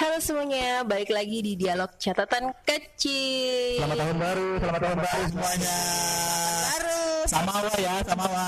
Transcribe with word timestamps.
Halo 0.00 0.16
semuanya, 0.16 0.80
balik 0.80 1.12
lagi 1.12 1.44
di 1.44 1.60
dialog 1.60 1.92
catatan 2.00 2.56
kecil. 2.64 3.84
Selamat 3.84 4.00
tahun 4.00 4.16
baru, 4.16 4.48
selamat 4.56 4.80
tahun 4.80 4.96
baru 4.96 5.22
semuanya. 5.28 5.76
Baru. 6.64 7.00
Samawa 7.28 7.72
ya, 7.76 7.94
samawa. 8.08 8.46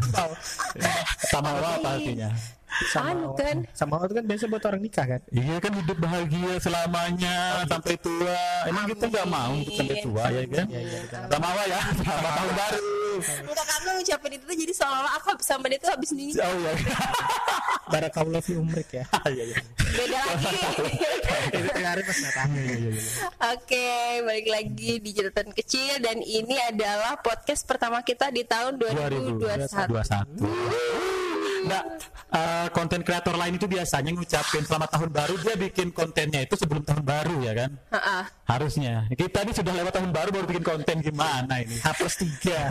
samawa 1.36 1.68
apa 1.76 1.88
artinya? 1.92 2.32
Anu 2.96 3.34
kan, 3.34 3.56
Sama 3.74 4.00
itu 4.06 4.14
kan 4.14 4.24
biasa 4.24 4.44
buat 4.46 4.64
orang 4.64 4.80
nikah 4.82 5.06
kan? 5.06 5.20
Iya 5.30 5.56
kan 5.58 5.72
hidup 5.74 5.98
bahagia 6.00 6.52
selamanya 6.62 7.36
sampai 7.66 7.94
tua. 8.00 8.40
Emang 8.66 8.84
kita 8.88 9.04
nggak 9.10 9.26
mau 9.28 9.52
untuk 9.52 9.74
sampai 9.74 9.96
tua 10.00 10.24
ya 10.30 10.42
kan? 10.48 10.66
Samawa 11.28 11.62
ya, 11.66 11.80
selamat 11.98 12.32
tahun 12.34 12.52
baru. 12.56 12.78
enggak 13.20 13.66
kamu 13.68 13.88
ngucapin 14.00 14.32
itu 14.32 14.44
tuh 14.48 14.56
jadi 14.56 14.72
seolah-olah 14.72 15.12
aku 15.20 15.28
sama 15.44 15.68
dia 15.68 15.76
tuh 15.76 15.92
habis 15.92 16.10
nih 16.16 16.32
Oh 16.40 16.54
iya. 16.56 16.72
Barakallah 17.92 18.40
fi 18.40 18.54
umrik 18.56 18.88
ya. 18.94 19.04
Iya 19.30 19.44
iya. 19.50 19.58
beda 19.90 20.18
lagi. 20.24 20.56
Itu 21.58 21.70
hari 21.82 22.02
pas 22.06 22.18
datang. 22.22 22.48
Iya 22.54 22.62
iya 22.70 22.90
iya. 22.94 23.02
Oke, 23.52 23.90
balik 24.22 24.48
lagi 24.48 24.92
di 25.02 25.10
catatan 25.10 25.50
kecil 25.52 25.98
dan 25.98 26.22
ini 26.22 26.56
adalah 26.62 27.18
podcast 27.18 27.66
pertama 27.66 28.00
kita 28.06 28.30
di 28.30 28.46
tahun 28.46 28.78
2021. 28.78 29.90
2021. 29.90 31.29
Nah, 31.60 31.82
eh, 32.30 32.66
konten 32.70 33.00
kreator 33.02 33.34
lain 33.34 33.56
itu 33.56 33.66
biasanya 33.66 34.10
ngucapin 34.10 34.62
selamat 34.62 34.88
tahun 34.92 35.10
baru 35.10 35.34
dia 35.38 35.54
bikin 35.56 35.88
kontennya 35.90 36.40
itu 36.44 36.54
sebelum 36.54 36.80
tahun 36.80 37.02
baru 37.02 37.36
ya 37.42 37.52
kan? 37.52 37.70
Heeh. 37.90 38.22
Harusnya. 38.46 38.94
Kita 39.10 39.44
ini 39.44 39.52
sudah 39.52 39.72
lewat 39.74 39.92
tahun 39.92 40.10
baru 40.10 40.28
baru 40.30 40.46
bikin 40.48 40.64
konten 40.64 40.96
gimana 41.00 41.54
ini? 41.60 41.76
H 41.76 41.88
plus 41.94 42.14
3 42.16 42.70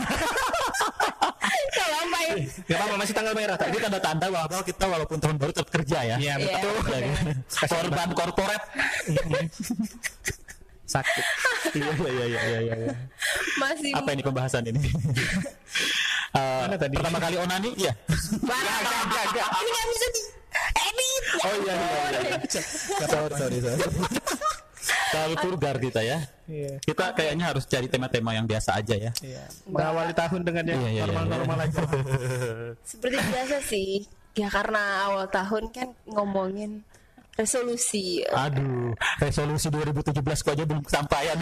Kalau 1.70 1.96
apa 2.02 2.18
ya? 2.26 2.34
Gak 2.66 2.76
apa-apa 2.76 2.96
masih 2.98 3.14
tanggal 3.14 3.34
merah 3.34 3.56
Ini 3.56 3.78
tanda-tanda 3.78 4.26
bahwa 4.26 4.62
kita 4.62 4.84
walaupun 4.86 5.18
tahun 5.18 5.36
baru 5.38 5.50
tetap 5.54 5.68
kerja 5.70 5.98
ya. 6.04 6.16
Iya 6.18 6.34
Iya. 6.34 6.34
betul 6.40 6.74
Ya 6.90 6.98
kan? 7.00 7.36
Korban 7.70 8.08
korporat. 8.14 8.62
Sakit 10.84 11.24
Iya 11.70 11.92
iya 11.94 12.10
iya 12.10 12.24
iya 12.26 12.58
iya. 12.66 12.74
iya. 12.86 12.94
Masih 13.56 13.90
Apa 13.94 14.10
ini 14.10 14.22
pembahasan 14.26 14.62
ini? 14.66 14.80
Eh, 16.30 16.60
Mana 16.62 16.76
tadi? 16.78 16.94
Pertama 16.94 17.18
kali 17.18 17.36
onani? 17.42 17.70
Iya. 17.74 17.92
Enggak, 18.06 19.24
Ini 19.34 19.70
nggak 19.70 19.86
bisa 19.90 20.06
di 20.14 20.22
edit. 20.60 21.22
Oh 21.42 21.54
iya 21.58 21.74
iya 21.74 22.02
iya. 22.22 22.38
Sorry 23.10 23.34
sorry 23.34 23.58
sorry. 23.58 23.82
Terlalu 25.10 25.34
vulgar 25.42 25.76
kita 25.82 26.00
ya. 26.06 26.18
Iya 26.46 26.78
Kita 26.82 27.12
kayaknya 27.18 27.50
harus 27.50 27.66
cari 27.66 27.90
tema-tema 27.90 28.30
yang 28.30 28.46
biasa 28.46 28.78
aja 28.78 28.94
ya. 28.94 29.10
Iya 29.22 29.44
Berawali 29.66 30.14
tahun 30.14 30.40
dengan 30.46 30.64
yang 30.70 30.80
Iya, 30.80 30.90
iya, 30.90 31.02
iya, 31.02 31.04
normal-normal 31.10 31.58
aja 31.66 31.82
Seperti 32.86 33.16
biasa 33.18 33.56
sih. 33.66 34.06
Ya 34.38 34.46
karena 34.46 35.10
awal 35.10 35.26
tahun 35.26 35.74
kan 35.74 35.88
ngomongin 36.06 36.86
resolusi. 37.40 38.20
Aduh, 38.28 38.92
resolusi 39.16 39.66
2017 39.72 40.44
kok 40.44 40.52
aja 40.52 40.64
belum 40.68 40.82
kesampaian. 40.84 41.36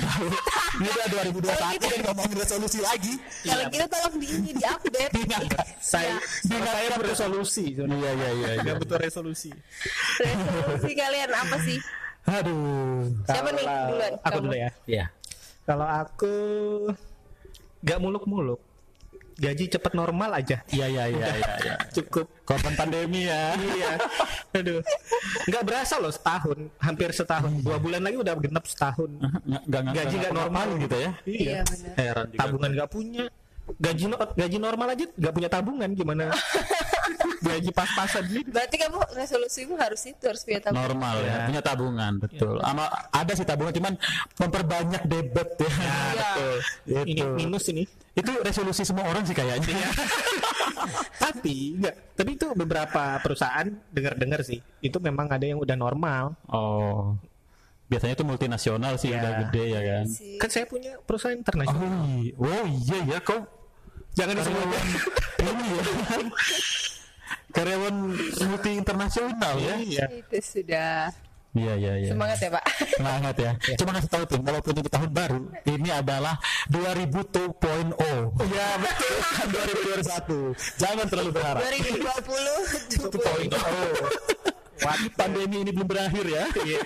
Ini 0.79 0.89
udah 0.89 1.07
2021 1.27 1.83
kan 1.83 2.01
ngomongin 2.13 2.37
resolusi 2.39 2.79
lagi. 2.79 3.15
Kalau 3.43 3.65
kita 3.67 3.87
tolong 3.91 4.15
di 4.23 4.27
ini 4.31 4.51
di 4.55 4.65
update. 4.65 5.13
Saya 5.83 6.15
Saya 6.47 6.95
beresolusi 6.99 7.75
Iya 7.75 8.11
iya 8.15 8.31
iya. 8.35 8.49
iya. 8.59 8.63
Gak 8.63 8.77
butuh 8.83 8.99
resolusi 9.01 9.51
Resolusi 10.21 10.93
kalian 10.95 11.31
apa 11.33 11.57
sih? 11.65 11.79
Aduh. 12.29 13.09
Siapa 13.25 13.49
nih 13.57 13.65
duluan? 13.65 14.13
Aku 14.23 14.39
dulu 14.45 14.55
ya 14.55 14.71
Iya. 14.85 15.07
Kalau 15.65 15.87
aku 15.87 16.35
Gak 17.79 17.99
muluk-muluk 18.03 18.68
Gaji 19.39 19.65
cepet 19.69 19.93
normal 19.93 20.35
aja 20.35 20.67
Iya 20.67 20.87
iya 20.87 21.05
iya 21.07 21.27
iya. 21.33 21.53
iya. 21.63 21.75
Cukup 21.93 22.27
Korban 22.43 22.75
pandemi 22.75 23.23
ya. 23.23 23.55
Iya 23.55 23.91
Aduh 24.53 24.83
Gak 25.47 25.63
berasa 25.63 25.95
loh 25.97 26.11
setahun 26.11 26.59
Hampir 26.77 27.11
setahun 27.11 27.55
Dua 27.59 27.79
bulan 27.79 28.03
lagi 28.03 28.17
udah 28.17 28.35
genap 28.37 28.65
setahun 28.65 29.07
Nggak 29.07 29.31
nggak 29.63 29.81
nggak- 29.81 29.95
Gaji 29.97 30.15
nggak 30.17 30.35
normal 30.35 30.67
gitu 30.77 30.97
ya. 30.97 31.11
Iya 31.25 31.59
benar. 31.63 31.95
Heran 31.97 32.27
tabungan 32.35 32.71
nggak 32.75 32.91
punya 32.91 33.25
gaji 33.71 34.05
no- 34.07 34.33
gaji 34.33 34.57
normal 34.57 34.89
aja 34.89 35.05
nggak 35.07 35.29
punya 35.31 35.45
tabungan 35.47 35.93
gimana 35.93 36.33
gaji 37.39 37.71
pas-pasan 37.71 38.25
gitu 38.27 38.49
Berarti 38.49 38.77
kamu 38.77 38.97
resolusimu 39.13 39.77
harus 39.77 40.03
itu 40.03 40.25
harus 40.25 40.41
punya 40.41 40.57
tabungan. 40.59 40.83
normal 40.83 41.15
ya, 41.19 41.29
Ya. 41.29 41.39
punya 41.45 41.63
tabungan 41.63 42.13
betul. 42.17 42.57
Ama 42.61 42.85
ada 43.13 43.33
sih 43.33 43.45
tabungan 43.45 43.71
cuman 43.71 43.93
memperbanyak 44.37 45.03
debit 45.05 45.49
ya. 45.59 45.69
betul. 46.17 46.57
ini 47.05 47.13
Itu. 47.15 47.27
minus 47.35 47.65
ini 47.69 47.85
Itu 48.19 48.33
resolusi 48.41 48.83
semua 48.83 49.07
orang 49.07 49.23
sih 49.23 49.33
kayaknya. 49.33 49.79
tapi 51.19 51.75
enggak 51.75 51.95
tapi 52.15 52.31
itu 52.33 52.47
beberapa 52.53 53.21
perusahaan 53.21 53.67
dengar-dengar 53.89 54.41
sih 54.41 54.57
itu 54.81 54.97
memang 54.99 55.29
ada 55.29 55.45
yang 55.45 55.59
udah 55.59 55.75
normal 55.75 56.33
Oh. 56.47 57.15
Biasanya 57.87 58.15
itu 58.15 58.25
multinasional 58.25 58.97
sih 58.97 59.09
Ya. 59.09 59.17
udah 59.17 59.33
gede 59.43 59.65
ya 59.69 59.81
kan. 59.83 60.05
Sih. 60.07 60.37
kan 60.37 60.49
saya 60.49 60.65
punya 60.65 60.97
perusahaan 61.01 61.33
Oh, 61.33 61.41
internasional 61.41 62.05
iya. 62.17 62.33
oh 62.37 62.65
iya 62.67 62.99
ya 63.07 63.19
kok 63.19 63.43
jangan 64.13 64.35
disebut 64.35 64.61
karyawan 64.61 64.87
ini 65.39 65.69
ya. 65.69 65.83
Karyawan 67.49 67.95
multi 68.45 68.71
internasional 68.73 69.55
ya. 69.59 69.75
iya 69.79 70.05
Itu 70.11 70.37
sudah 70.39 71.13
Iya 71.57 71.75
iya 71.81 71.93
iya. 71.97 72.09
semangat 72.13 72.39
ya 72.45 72.51
Pak. 72.53 72.65
Semangat 73.01 73.35
ya. 73.41 73.53
Cuma 73.81 73.91
ngasih 73.97 74.11
tahu 74.13 74.23
tuh 74.29 74.39
walaupun 74.45 74.73
ini 74.77 74.89
tahun 74.91 75.11
baru, 75.11 75.41
ini 75.65 75.89
adalah 75.89 76.35
2000 76.69 77.09
2.0. 77.09 78.45
Iya 78.53 78.67
betul. 78.77 79.15
Bukan 79.53 79.75
2021. 80.53 80.81
Jangan 80.81 81.07
terlalu 81.09 81.31
berharap. 81.33 81.61
2020 81.65 83.09
2.0. 83.09 83.57
Wajib 84.79 85.13
pandemi 85.19 85.57
ini 85.67 85.71
belum 85.75 85.89
berakhir 85.89 86.25
ya. 86.29 86.45
Iya 86.63 86.81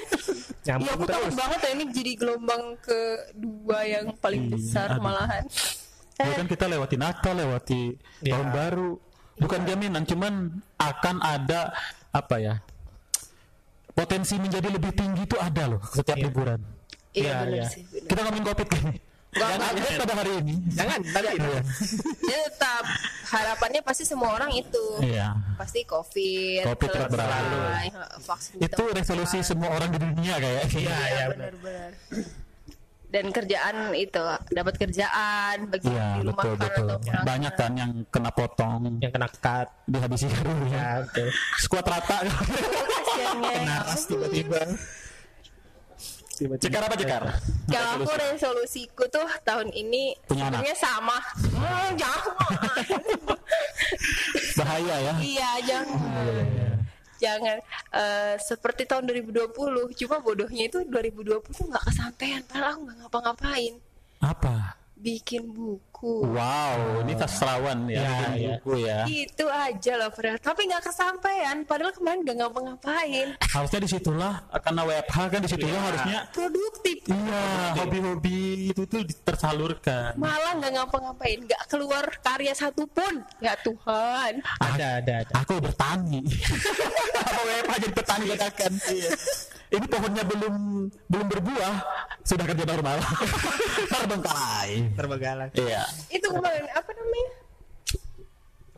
nyambung 0.63 0.95
aku 0.95 1.05
terus 1.11 1.35
banget 1.35 1.59
ya 1.59 1.71
ini 1.75 1.85
jadi 1.91 2.13
gelombang 2.15 2.65
kedua 2.79 3.79
yang 3.83 4.07
paling 4.23 4.43
Iya, 4.47 4.51
besar 4.55 4.89
aduh. 4.95 5.03
malahan. 5.03 5.45
Ya 6.23 6.33
kan 6.39 6.47
kita 6.47 6.65
lewati 6.71 6.95
Natal, 6.95 7.35
lewati 7.35 7.99
Ya. 8.23 8.39
tahun 8.39 8.49
baru. 8.55 8.91
Bukan 9.43 9.61
jaminan, 9.67 10.07
cuman 10.07 10.35
akan 10.79 11.17
ada 11.19 11.75
apa 12.15 12.37
ya? 12.39 12.55
Potensi 13.93 14.35
menjadi 14.41 14.69
lebih 14.73 14.93
tinggi 14.93 15.23
itu 15.23 15.37
ada 15.37 15.69
loh 15.69 15.83
setiap 15.85 16.17
Iya. 16.17 16.25
liburan. 16.27 16.61
Iya 17.13 17.23
Iya, 17.23 17.35
benar 17.45 17.53
iya. 17.53 17.67
sih. 17.69 17.83
Kita 18.09 18.21
ngomongin 18.25 18.45
covid 18.49 18.69
kan? 18.69 18.85
Jangan 19.33 19.59
update 19.65 19.97
pada 19.97 20.15
hari 20.21 20.33
ini. 20.45 20.55
jangan 20.77 20.99
nanti 21.09 21.29
Ya 22.29 22.39
tetap 22.53 22.85
harapannya 23.33 23.81
pasti 23.81 24.05
semua 24.05 24.37
orang 24.37 24.53
itu. 24.53 24.85
Iya. 25.01 25.33
Pasti 25.57 25.89
covid, 25.89 26.69
Covid 26.69 26.89
tetap 26.93 27.09
berlalu. 27.09 27.61
vaksin 28.21 28.61
Itu 28.61 28.83
resolusi 28.93 29.41
semua 29.41 29.73
orang 29.73 29.89
di 29.89 29.99
dunia 30.01 30.37
kayaknya. 30.37 30.65
Iya, 30.69 30.81
Iya 30.85 30.97
iya, 31.09 31.25
benar-benar. 31.33 31.91
Dan 33.13 33.29
kerjaan 33.29 33.93
itu 33.93 34.25
dapat 34.49 34.75
kerjaan 34.81 35.69
bagi 35.69 35.85
Iya 35.85 36.07
di 36.17 36.21
rumah 36.25 36.33
betul 36.41 36.55
kan 36.57 36.65
betul. 36.65 36.89
atau. 36.89 37.23
Banyak 37.29 37.53
kan 37.55 37.73
yang 37.77 37.93
kena 38.09 38.31
potong, 38.33 38.81
yang 39.05 39.13
kena 39.13 39.29
cut 39.29 39.69
dihabisi 39.85 40.33
haru 40.33 40.55
ya 40.65 40.73
ya. 40.73 40.87
betul 41.05 41.29
Skuad 41.61 41.85
rata. 41.85 42.19
Kasiannya. 43.13 43.57
naras 43.69 44.09
tiba-tiba 44.09 44.61
tiba-tiba 46.33 46.65
Cekar 46.65 46.83
apa 46.89 46.97
cekar? 46.97 47.23
Kalau 47.69 47.91
aku 48.01 48.13
resolusiku 48.17 49.05
tuh 49.07 49.29
tahun 49.45 49.69
ini 49.71 50.17
Punya 50.25 50.49
anak? 50.49 50.73
sama. 50.75 51.21
Hmm, 51.53 51.93
jangan. 51.95 52.33
Bahaya 54.59 54.97
ya. 54.99 55.15
iya, 55.21 55.51
jangan. 55.63 56.01
Jangan 57.23 57.63
Eh, 57.93 58.37
seperti 58.41 58.89
tahun 58.89 59.05
2020, 59.05 59.93
cuma 59.93 60.17
bodohnya 60.17 60.65
itu 60.65 60.81
2020 60.89 61.53
tuh 61.53 61.69
nggak 61.69 61.85
kesampaian, 61.93 62.41
padahal 62.49 62.73
aku 62.73 62.81
nggak 62.89 62.99
ngapa-ngapain. 63.05 63.75
Apa? 64.25 64.81
Bikin 64.97 65.53
buku. 65.53 65.92
Wow, 66.03 67.07
ini 67.07 67.15
sastrawan 67.15 67.87
ya, 67.87 67.95
Iya, 67.95 68.11
bikin 68.11 68.33
iya. 68.35 68.51
buku 68.59 68.73
ya. 68.83 68.99
Itu 69.07 69.47
aja 69.47 69.93
loh, 69.95 70.11
Fred. 70.11 70.43
Tapi 70.43 70.67
nggak 70.67 70.83
kesampaian, 70.83 71.63
padahal 71.63 71.95
kemarin 71.95 72.27
nggak 72.27 72.37
ngapa-ngapain. 72.43 73.29
Harusnya 73.39 73.79
di 73.79 73.89
situlah 73.89 74.35
karena 74.51 74.83
WFH 74.83 75.17
kan 75.31 75.41
di 75.41 75.49
situlah 75.49 75.73
Iya. 75.73 75.87
harusnya 75.87 76.21
Produktif. 76.35 76.97
iya 77.07 77.43
hobi-hobi 77.79 78.41
itu 78.71 78.83
tuh 78.85 79.03
tersalurkan. 79.23 80.19
Malah 80.19 80.59
nggak 80.59 80.73
ngapa-ngapain, 80.75 81.39
nggak 81.47 81.63
keluar 81.71 82.05
karya 82.19 82.51
satupun. 82.53 83.23
Ya 83.39 83.55
Tuhan. 83.63 84.43
ada 84.59 84.87
ada 84.99 85.15
ada 85.23 85.33
Aku 85.39 85.63
bertani. 85.63 86.27
Apa 87.23 87.41
WFH 87.41 87.73
jadi 87.79 87.95
petani 87.95 88.25
katakan. 88.35 88.73
Iya. 88.91 89.11
Ini 89.73 89.87
pohonnya 89.89 90.21
belum 90.21 90.55
belum 91.09 91.27
berbuah, 91.33 91.75
sudah 92.21 92.45
kerja 92.45 92.65
normal. 92.69 93.01
Terbengkalai. 93.93 94.71
terbengkalai 94.93 95.49
Iya. 95.57 95.83
Itu 96.11 96.27
kemarin 96.33 96.65
apa 96.73 96.91
namanya? 96.93 97.31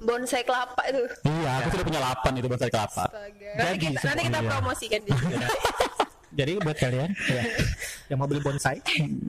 Bonsai 0.05 0.43
kelapa 0.45 0.83
itu. 0.91 1.03
Iya, 1.25 1.51
aku 1.65 1.69
sudah 1.73 1.85
punya 1.87 2.01
8 2.03 2.39
itu 2.41 2.47
bonsai 2.51 2.71
kelapa. 2.71 3.05
Astaga. 3.09 3.51
Jadi, 3.57 3.59
Nanti 3.59 3.87
kita, 3.89 4.01
nanti 4.05 4.23
kita 4.29 4.41
iya. 4.41 4.49
promosikan 4.53 5.01
di 5.01 5.13
sini. 5.17 5.37
Jadi 6.35 6.59
buat 6.59 6.75
kalian 6.75 7.11
ya, 7.15 7.43
yang 8.11 8.19
mau 8.19 8.27
beli 8.27 8.43
bonsai, 8.43 8.83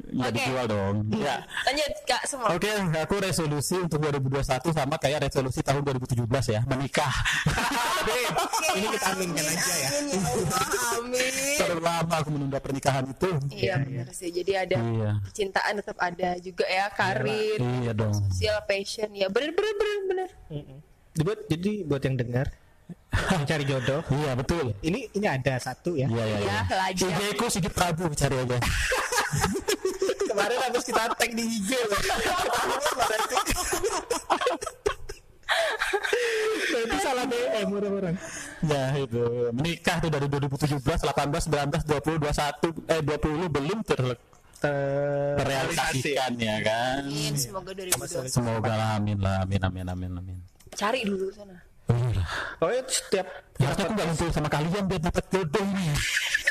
Ya 0.09 0.25
Oke. 0.25 0.33
dijual 0.33 0.65
dong. 0.65 0.95
Ya. 1.13 1.37
Lanjut 1.63 1.91
Kak 2.03 2.25
semua. 2.25 2.49
Oke, 2.49 2.65
aku 2.97 3.15
resolusi 3.21 3.77
untuk 3.77 4.01
2021 4.01 4.41
sama 4.73 4.97
kayak 4.97 5.29
resolusi 5.29 5.61
tahun 5.61 5.85
2017 5.85 6.25
ya, 6.49 6.61
menikah. 6.65 7.13
ini 8.75 8.87
kita 8.89 9.07
aminkan 9.13 9.45
aja 9.45 9.73
ya. 9.75 9.89
Amin 9.95 10.09
ya 10.09 10.19
Allah, 10.25 10.61
amin. 10.97 11.33
Terlalu 11.55 11.81
lama 11.81 12.15
aku 12.17 12.29
menunda 12.29 12.57
pernikahan 12.57 13.05
itu. 13.05 13.29
Iya 13.49 13.73
benar 13.79 14.07
sih. 14.09 14.29
Jadi 14.29 14.51
ada 14.53 14.77
Iya. 14.77 15.11
cintaan 15.31 15.73
tetap 15.77 15.97
ada 15.97 16.29
juga 16.37 16.65
ya 16.65 16.89
karir, 16.89 17.61
Iya 17.61 17.93
dong. 17.93 18.13
sosial 18.33 18.57
passion 18.65 19.13
ya 19.13 19.29
bener 19.29 19.53
bener 19.53 19.73
bener 19.73 19.99
bener. 20.05 20.29
Mm-mm. 20.49 20.77
Buat 21.15 21.39
jadi 21.47 21.71
buat 21.85 22.01
yang 22.01 22.17
dengar 22.17 22.47
mencari 23.15 23.63
jodoh, 23.63 24.01
Iya 24.11 24.31
betul. 24.35 24.75
ini 24.83 25.07
ini 25.11 25.25
ada 25.25 25.55
satu 25.55 25.95
ya. 25.95 26.05
Iya 26.05 26.23
iya. 26.25 26.37
Ya 26.37 26.41
iya. 26.43 26.59
lajang. 26.75 27.09
IG 27.15 27.21
ku 27.39 27.45
Sigit 27.47 27.71
Prabu 27.71 28.11
cari 28.11 28.35
aja. 28.37 28.57
Kemarin 30.29 30.57
habis 30.67 30.83
kita 30.83 31.07
tag 31.15 31.31
di 31.31 31.43
IG 31.43 31.69
loh. 31.87 31.99
Itu 36.75 36.97
salah 36.99 37.25
DM 37.25 37.67
orang-orang. 37.71 38.15
Ya 38.65 38.83
itu 38.99 39.23
menikah 39.55 39.97
tuh 40.03 40.11
dari 40.11 40.27
2017, 40.27 40.81
18, 40.81 41.47
19, 41.47 41.87
20, 41.87 42.19
21, 42.19 42.91
eh 42.91 43.01
20 43.01 43.47
belum 43.47 43.79
ter 43.85 44.01
terrealisasikan 44.59 46.31
ya 46.35 46.57
kan. 46.61 47.01
Amin. 47.05 47.33
Semoga 47.37 47.71
2020 47.75 48.27
Semoga 48.31 48.71
lah 48.73 48.89
amin 48.97 49.17
lah 49.21 49.45
amin 49.45 49.61
amin 49.61 49.85
amin 49.87 50.11
amin. 50.19 50.37
cari 50.75 51.07
dulu 51.07 51.31
sana. 51.31 51.55
Iya. 51.85 52.23
Oh, 52.59 52.69
ya, 52.69 52.81
setiap 52.89 53.27
Ya, 53.55 53.71
harusnya 53.71 53.87
aku 53.87 53.93
nggak 53.95 54.07
ngumpul 54.11 54.29
sama 54.35 54.49
kalian 54.51 54.83
biar 54.83 54.99
dapat 54.99 55.23
jodoh 55.31 55.63
ini. 55.63 55.87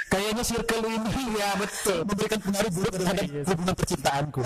Kayaknya 0.09 0.45
circle 0.47 0.83
ini 0.87 1.23
ya 1.35 1.49
betul 1.59 1.99
memberikan 2.07 2.39
pengaruh 2.39 2.71
buruk 2.71 2.93
terhadap 2.95 3.27
hubungan 3.45 3.75
percintaanku. 3.75 4.41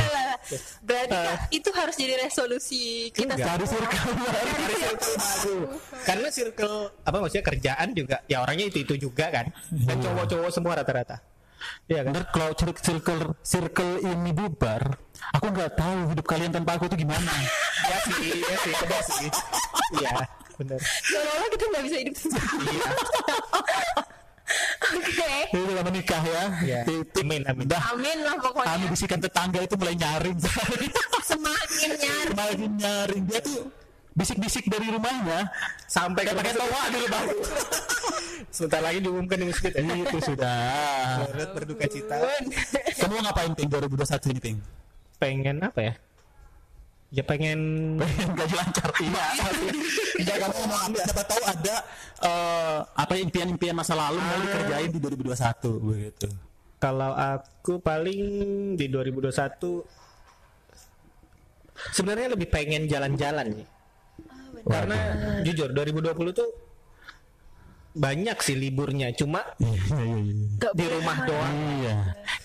Berarti 0.81 1.13
Kak, 1.13 1.39
itu 1.53 1.69
harus 1.71 1.95
jadi 1.95 2.15
resolusi 2.19 2.83
kita 3.13 3.37
Cari 3.37 3.63
semua. 3.63 3.69
circle 3.69 4.17
cari 4.17 4.75
circle 4.81 5.15
baru. 5.21 5.57
Karena 6.03 6.29
circle 6.33 6.77
apa 7.05 7.17
maksudnya 7.21 7.45
kerjaan 7.45 7.89
juga 7.93 8.17
ya 8.25 8.41
orangnya 8.41 8.67
itu 8.67 8.79
itu 8.83 8.95
juga 8.97 9.29
kan. 9.29 9.47
Dan 9.71 9.97
cowok-cowok 10.01 10.51
semua 10.51 10.73
rata-rata. 10.73 11.21
Iya 11.87 12.01
kan? 12.07 12.13
Kalau 12.33 12.51
cir- 12.57 12.81
circle 12.81 13.23
circle 13.45 13.93
ini 14.01 14.31
bubar, 14.33 14.99
aku 15.31 15.47
nggak 15.53 15.77
tahu 15.77 16.11
hidup 16.11 16.27
kalian 16.27 16.51
tanpa 16.51 16.75
aku 16.75 16.89
tuh 16.89 16.97
gimana. 16.97 17.29
Ya 17.87 17.99
sih, 18.03 18.41
ya 18.41 18.57
sih, 18.57 18.73
benar 18.73 19.03
sih. 19.05 19.31
Iya, 20.01 20.13
benar. 20.59 20.79
Seolah-olah 20.83 21.49
kita 21.55 21.65
nggak 21.71 21.85
bisa 21.87 21.97
hidup 22.03 22.17
sendiri. 22.19 22.47
Iya. 22.69 22.91
Oke. 24.89 25.33
Itu 25.53 25.69
udah 25.69 25.85
menikah 25.85 26.23
ya. 26.25 26.43
Iya. 26.65 26.81
Titik. 26.89 27.23
Amin, 27.25 27.43
amin. 27.45 27.65
Udah. 27.69 27.81
Amin 27.93 28.19
lah 28.25 28.35
Kami 28.41 28.45
pokoknya. 28.45 28.89
bisikan 28.91 29.21
tetangga 29.21 29.61
itu 29.61 29.75
mulai 29.77 29.95
nyaring. 29.97 30.37
Semakin 31.31 31.91
nyari. 32.01 32.29
Semakin 32.33 32.71
nyaring 32.81 33.23
dia 33.29 33.41
tuh 33.45 33.69
bisik-bisik 34.19 34.67
dari 34.67 34.91
rumahnya 34.91 35.47
Sampai 35.87 36.27
ke 36.27 36.35
pakai 36.35 36.53
toa 36.57 36.83
di 36.91 36.99
rumah. 37.07 37.23
Sebentar 38.57 38.81
lagi 38.81 38.99
diumumkan 39.05 39.37
di 39.39 39.47
masjid 39.53 39.71
ya. 39.71 39.83
itu 39.85 40.19
sudah. 40.25 40.59
Berduka 41.53 41.85
cita. 41.87 42.17
Kamu 42.97 43.21
mau 43.21 43.23
ngapain 43.29 43.53
Ping 43.53 43.69
2021 43.69 44.33
ini 44.33 44.41
Ping? 44.41 44.59
Pengen 45.21 45.57
apa 45.61 45.81
ya? 45.85 45.93
Ya 47.09 47.25
pengen 47.25 47.59
Pengen 47.97 48.29
gaji 48.37 48.55
lancar 48.57 48.89
iya. 49.05 49.25
Enggak 50.19 50.37
kamu 50.45 50.61
mau 50.69 50.79
ambil 50.85 51.01
siapa 51.09 51.23
tahu 51.25 51.43
ada 51.47 51.75
eh, 52.21 52.79
apa 52.85 53.13
impian-impian 53.17 53.73
masa 53.73 53.97
lalu 53.97 54.21
mau 54.21 54.39
dikerjain 54.45 54.91
di 54.93 55.01
2021 55.01 55.89
begitu. 55.89 56.29
kalau 56.79 57.11
aku 57.11 57.83
paling 57.83 58.23
di 58.79 58.87
2021 58.87 59.99
sebenarnya 61.95 62.35
lebih 62.35 62.49
pengen 62.51 62.87
jalan-jalan 62.87 63.47
sih. 63.63 63.67
Karena 64.67 64.97
jujur 65.47 65.71
2020 65.73 66.13
tuh 66.35 66.51
banyak 67.99 68.39
sih 68.45 68.55
liburnya, 68.55 69.11
cuma 69.17 69.43
Iya 69.59 69.75
iya 69.75 70.17
iya. 70.23 70.71
Di 70.71 70.87
rumah 70.87 71.17
doang. 71.25 71.55
Iya. 71.83 71.97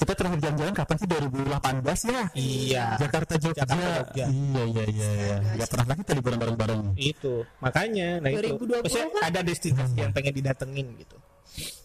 Kita 0.04 0.20
terakhir 0.20 0.40
jalan-jalan 0.44 0.74
kapan 0.76 0.96
sih 1.00 1.08
2018 1.08 2.12
ya? 2.12 2.24
Iya. 2.36 2.86
Jakarta 3.00 3.34
Jogja. 3.40 3.64
Jakarta, 3.64 3.88
Jogja. 4.04 4.26
Iya 4.28 4.64
iya 4.68 4.84
iya 4.92 5.10
iya. 5.16 5.38
Gak 5.64 5.68
pernah 5.72 5.86
lagi 5.88 6.00
kita 6.04 6.12
liburan 6.20 6.38
bareng-bareng. 6.44 6.82
Itu 7.00 7.34
makanya, 7.64 8.20
nah 8.20 8.30
itu. 8.36 8.52
2020 8.52 8.84
Maksudnya 8.84 9.08
kan? 9.16 9.24
ada 9.32 9.40
destinasi 9.48 9.96
yang 9.96 10.12
pengen 10.12 10.34
didatengin 10.36 10.88
gitu. 11.00 11.18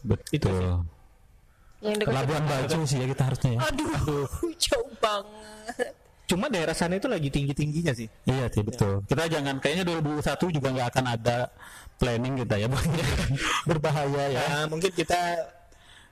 Betul. 0.02 0.34
Itu 0.34 0.48
sih. 0.50 0.68
Yang 1.78 1.96
dekat. 2.02 2.14
Labuan 2.18 2.42
Bajo 2.50 2.78
sih 2.90 2.98
ya 2.98 3.06
kita 3.06 3.22
harusnya 3.22 3.50
ya. 3.54 3.60
Aduh, 3.70 4.26
jauh 4.66 4.90
banget. 4.98 5.92
Cuma 6.28 6.44
daerah 6.50 6.74
sana 6.74 6.98
itu 6.98 7.06
lagi 7.06 7.30
tinggi 7.30 7.54
tingginya 7.54 7.94
sih. 7.94 8.10
Iya 8.26 8.50
sih 8.50 8.66
betul. 8.66 9.06
Kita 9.06 9.30
jangan 9.30 9.62
kayaknya 9.62 9.94
2021 9.94 10.58
juga 10.58 10.68
nggak 10.74 10.88
akan 10.90 11.04
ada 11.06 11.36
planning 12.02 12.34
kita 12.42 12.54
ya 12.58 12.66
berbahaya 13.70 14.24
ya 14.34 14.42
Nah, 14.42 14.64
mungkin 14.70 14.90
kita 14.90 15.18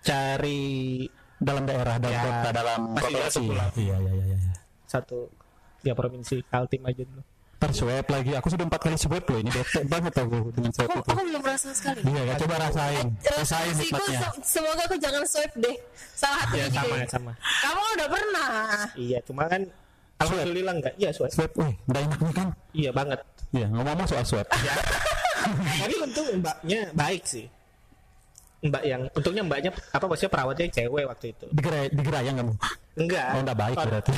cari 0.06 1.05
dalam 1.38 1.62
daerah 1.65 1.97
dalam 1.97 2.12
Ya, 2.12 2.23
kota 2.23 2.49
dalam 2.50 2.81
satu 2.94 3.41
pulau. 3.43 3.69
Iya 3.75 3.97
iya 3.97 4.12
iya. 4.12 4.25
iya. 4.33 4.38
satu 4.85 5.29
ya 5.81 5.93
provinsi 5.93 6.41
Kaltim 6.44 6.83
aja 6.83 7.03
dulu. 7.03 7.23
Ntar 7.56 7.73
swab 7.73 8.06
lagi. 8.06 8.31
Aku 8.35 8.49
sudah 8.49 8.65
empat 8.65 8.81
kali 8.83 8.97
swab 8.97 9.25
loh 9.25 9.38
ini 9.38 9.49
bete 9.49 9.81
banget 9.83 10.12
aku 10.15 10.38
dengan 10.50 10.71
swab 10.71 10.88
Kok 10.88 10.97
itu. 10.99 11.09
aku 11.09 11.23
belum 11.25 11.41
merasa 11.41 11.69
sekali. 11.73 12.00
Iya 12.03 12.23
ya 12.23 12.35
coba 12.37 12.55
rasain. 12.61 13.06
Rasain 13.19 13.73
Resolusiku 13.73 13.97
nikmatnya. 13.97 14.21
se- 14.21 14.44
semoga 14.47 14.83
aku 14.85 14.97
jangan 14.97 15.23
swipe 15.25 15.56
deh. 15.56 15.77
Salah 16.12 16.38
hati 16.38 16.56
Ya 16.56 16.67
sama 16.71 16.94
ya. 16.94 17.06
sama. 17.09 17.33
Kamu 17.35 17.81
udah 17.97 18.09
pernah. 18.09 18.49
Iya, 18.94 19.19
cuma 19.25 19.43
kan 19.47 19.61
alhamdulillah 20.19 20.75
enggak. 20.75 20.94
Iya, 20.97 21.11
swab. 21.11 21.31
Swab, 21.33 21.53
wih, 21.55 21.75
udah 21.87 22.00
enaknya 22.03 22.33
kan? 22.35 22.49
Iya 22.73 22.91
banget. 22.93 23.21
Iya, 23.50 23.67
ngomong-ngomong 23.69 24.06
soal 24.06 24.25
swab. 24.25 24.47
Tapi 25.81 25.94
untung 25.97 26.27
mbaknya 26.37 26.81
baik 26.93 27.23
sih. 27.25 27.47
Mbak 28.67 28.83
yang 28.83 29.03
untungnya 29.13 29.43
mbaknya 29.43 29.71
apa 29.91 30.05
maksudnya 30.05 30.33
perawatnya 30.33 30.67
cewek 30.69 31.05
waktu 31.07 31.27
itu. 31.31 31.47
Digerai, 31.53 31.87
digerayang 31.91 32.35
kamu. 32.37 32.53
Enggak. 32.97 33.29
Oh, 33.31 33.41
enggak 33.41 33.59
baik 33.59 33.77
berarti. 33.77 34.13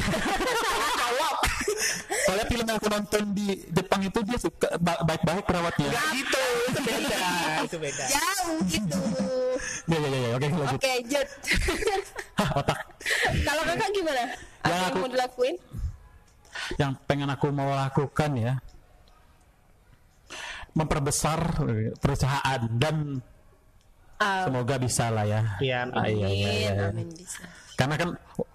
Soalnya 2.25 2.47
film 2.47 2.65
yang 2.65 2.77
aku 2.77 2.89
nonton 2.89 3.23
di 3.33 3.47
Jepang 3.69 4.01
itu 4.01 4.19
dia 4.23 4.39
suka 4.39 4.69
ba- 4.77 5.01
baik-baik 5.03 5.45
perawatnya. 5.45 5.89
Enggak 5.89 6.07
gitu, 6.15 6.43
itu 6.69 6.81
beda, 6.83 7.19
itu 7.65 7.77
beda. 7.79 8.05
Jauh 8.07 8.59
gitu. 8.65 9.01
Ya 9.89 9.97
ya 9.97 10.09
ya, 10.09 10.19
ya. 10.19 10.31
oke 10.37 10.47
lanjut. 10.47 10.79
Oke, 10.79 10.93
Jod. 11.09 11.29
Hah, 12.37 12.49
otak. 12.55 12.79
Kalau 13.43 13.63
kakak 13.65 13.91
gimana? 13.91 14.23
Apa 14.61 14.69
Ya, 14.69 14.77
yang 14.77 14.87
aku- 14.87 15.01
mau 15.01 15.11
dilakuin? 15.11 15.57
Yang 16.77 16.93
pengen 17.05 17.29
aku 17.29 17.47
mau 17.49 17.71
lakukan 17.71 18.31
ya 18.35 18.53
memperbesar 20.71 21.59
perusahaan 21.99 22.61
dan 22.79 23.19
Ah, 24.19 24.45
semoga 24.45 24.75
bisa 24.77 25.09
lah 25.09 25.23
ya. 25.23 25.41
Iya, 25.59 25.87
Ah, 25.89 26.05
iya, 26.05 26.27
iya, 26.27 26.27
amin, 26.27 26.35
iya, 26.35 26.51
iya. 26.53 26.87
amin 26.91 27.09
bisa. 27.09 27.43
Karena 27.73 27.95
kan 27.95 28.09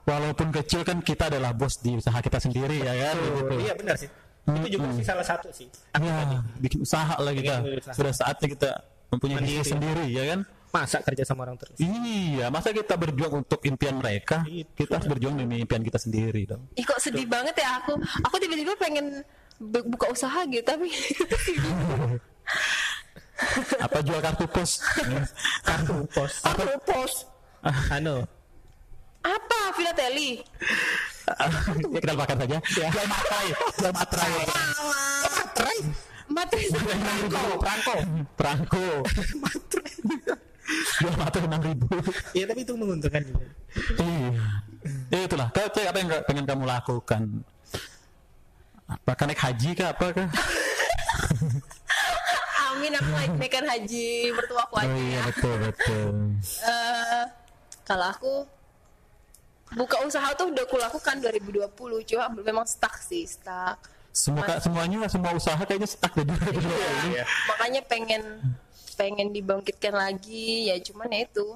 walaupun 0.03 0.51
kecil 0.51 0.83
kan 0.83 0.99
kita 0.99 1.31
adalah 1.31 1.51
bos 1.51 1.79
di 1.79 1.95
usaha 1.95 2.19
kita 2.19 2.37
sendiri 2.37 2.77
ya 2.77 2.91
kan. 2.93 3.15
Gitu. 3.15 3.55
Iya 3.61 3.73
benar 3.73 3.95
sih. 3.95 4.09
Itu 4.43 4.67
juga 4.69 4.87
sih 4.91 5.05
salah 5.05 5.23
satu 5.23 5.47
sih. 5.49 5.71
Ya, 5.93 6.43
bikin 6.59 6.83
usaha 6.83 7.15
lah 7.15 7.31
kita. 7.31 7.63
Usaha. 7.63 7.95
Sudah 7.95 8.11
saatnya 8.13 8.47
kita 8.49 8.69
mempunyai 9.09 9.39
Mandiri. 9.39 9.55
bisnis 9.55 9.71
sendiri 9.71 10.05
ya 10.05 10.23
kan. 10.29 10.39
Masa 10.69 10.97
kerja 10.99 11.23
sama 11.23 11.45
orang 11.45 11.55
terus. 11.55 11.77
Iya, 11.77 12.49
masa 12.49 12.73
kita 12.73 12.97
berjuang 12.97 13.33
untuk 13.39 13.61
impian 13.61 13.93
mereka, 13.95 14.41
Itu. 14.43 14.65
kita 14.73 14.97
harus 14.97 15.05
berjuang 15.07 15.37
demi 15.37 15.61
impian 15.61 15.79
kita 15.79 15.95
sendiri 15.95 16.43
dong. 16.43 16.65
Ih 16.73 16.81
kok 16.81 16.97
sedih 16.97 17.23
banget 17.23 17.55
ya 17.55 17.77
aku. 17.77 17.93
Aku 18.25 18.35
tiba-tiba 18.35 18.73
pengen 18.75 19.21
bu- 19.55 19.85
buka 19.87 20.09
usaha 20.09 20.43
gitu 20.43 20.65
tapi 20.65 20.89
Apa 23.79 23.97
jual 24.03 24.19
kartu 24.19 24.45
pos? 24.47 24.81
Kartu 25.63 25.95
pos. 26.09 26.33
aku 26.43 26.63
pos. 26.83 27.13
Anu, 27.91 28.27
Apa 29.23 29.59
Filateli? 29.73 30.43
ya 31.95 31.99
kita 32.03 32.13
makan 32.19 32.37
saja. 32.43 32.57
Jual 32.67 33.07
materai, 33.07 33.47
jual 33.79 33.93
materai. 33.95 34.31
Materai. 35.23 35.77
Materai. 36.27 36.67
perangko, 36.75 37.43
perangko. 37.55 37.95
Perangko. 38.35 38.85
jual 40.99 41.15
materai 41.15 41.47
enam 41.47 41.61
ribu. 41.63 41.87
Iya 42.35 42.45
tapi 42.51 42.61
itu 42.67 42.73
menguntungkan 42.75 43.21
juga. 43.23 43.45
Iya. 44.03 44.31
Ya 45.07 45.19
itulah. 45.23 45.47
Kau 45.55 45.67
cek 45.71 45.85
apa 45.87 45.97
yang 46.03 46.09
pengen 46.27 46.43
kamu 46.43 46.63
lakukan? 46.67 47.21
Apakah 48.83 49.23
naik 49.31 49.39
haji 49.39 49.69
kah? 49.79 49.95
Apa 49.95 50.05
kah? 50.11 50.27
Amin 52.83 52.99
aku 52.99 53.11
lagi 53.15 53.31
naikkan 53.39 53.63
haji 53.63 54.07
mertuaku 54.35 54.75
Oh 54.75 54.83
aja 54.83 54.91
iya 54.91 55.15
ya. 55.15 55.21
betul 55.23 55.55
betul. 55.55 56.07
Eh, 56.43 57.23
kalau 57.87 58.07
aku 58.11 58.33
buka 59.71 60.03
usaha 60.03 60.27
tuh 60.35 60.51
udah 60.51 60.67
aku 60.67 60.75
lakukan 60.75 61.15
2020 61.23 61.63
cuma 62.03 62.27
memang 62.43 62.67
stuck 62.67 62.99
sih 62.99 63.23
stuck 63.23 63.79
Semoga 64.11 64.59
semuanya 64.59 65.07
semua 65.07 65.31
usaha 65.31 65.55
kayaknya 65.63 65.87
stuck 65.87 66.11
di 66.11 66.27
2020 66.27 66.59
ini. 66.59 67.23
makanya 67.55 67.81
pengen 67.87 68.23
pengen 68.99 69.31
dibangkitkan 69.31 69.95
lagi 69.95 70.67
ya 70.67 70.75
cuman 70.83 71.07
ya 71.07 71.23
itu 71.23 71.55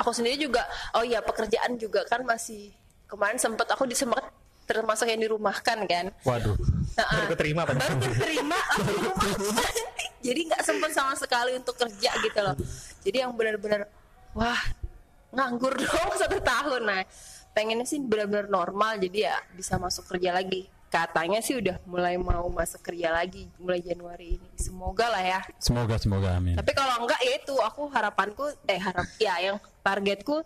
aku 0.00 0.16
sendiri 0.16 0.48
juga 0.48 0.64
oh 0.96 1.04
ya 1.04 1.20
pekerjaan 1.20 1.76
juga 1.76 2.08
kan 2.08 2.24
masih 2.24 2.72
kemarin 3.04 3.36
sempet 3.36 3.68
aku 3.68 3.84
disemak 3.84 4.32
termasuk 4.74 5.06
yang 5.06 5.20
dirumahkan 5.20 5.78
kan? 5.84 6.06
Waduh. 6.24 6.56
Nah, 6.92 7.08
Baru 7.08 7.26
keterima, 7.32 7.62
Pak. 7.64 7.74
baru 7.76 7.96
keterima. 8.00 8.58
Jadi 10.26 10.40
nggak 10.48 10.62
sempat 10.62 10.90
sama 10.94 11.14
sekali 11.18 11.56
untuk 11.56 11.74
kerja 11.74 12.10
gitu 12.20 12.40
loh. 12.40 12.56
Jadi 13.02 13.16
yang 13.20 13.32
benar-benar 13.34 13.90
wah 14.32 14.60
nganggur 15.32 15.74
dong 15.82 16.12
satu 16.14 16.38
tahun 16.38 16.82
nah. 16.86 17.02
Pengennya 17.52 17.84
sih 17.84 18.00
benar-benar 18.00 18.48
normal 18.48 18.96
jadi 18.96 19.28
ya 19.28 19.36
bisa 19.52 19.76
masuk 19.76 20.08
kerja 20.08 20.32
lagi. 20.32 20.70
Katanya 20.88 21.40
sih 21.40 21.56
udah 21.56 21.80
mulai 21.88 22.20
mau 22.20 22.48
masuk 22.48 22.84
kerja 22.84 23.12
lagi 23.12 23.48
mulai 23.56 23.80
Januari 23.80 24.36
ini. 24.36 24.48
Semoga 24.56 25.08
lah 25.08 25.20
ya. 25.20 25.40
Semoga 25.58 25.96
semoga 25.96 26.36
amin. 26.36 26.56
tapi 26.56 26.72
kalau 26.72 27.04
enggak 27.04 27.20
ya 27.20 27.32
itu 27.36 27.54
aku 27.58 27.88
harapanku 27.90 28.44
eh 28.68 28.76
harap 28.80 29.08
ya 29.16 29.36
yang 29.40 29.56
targetku 29.80 30.44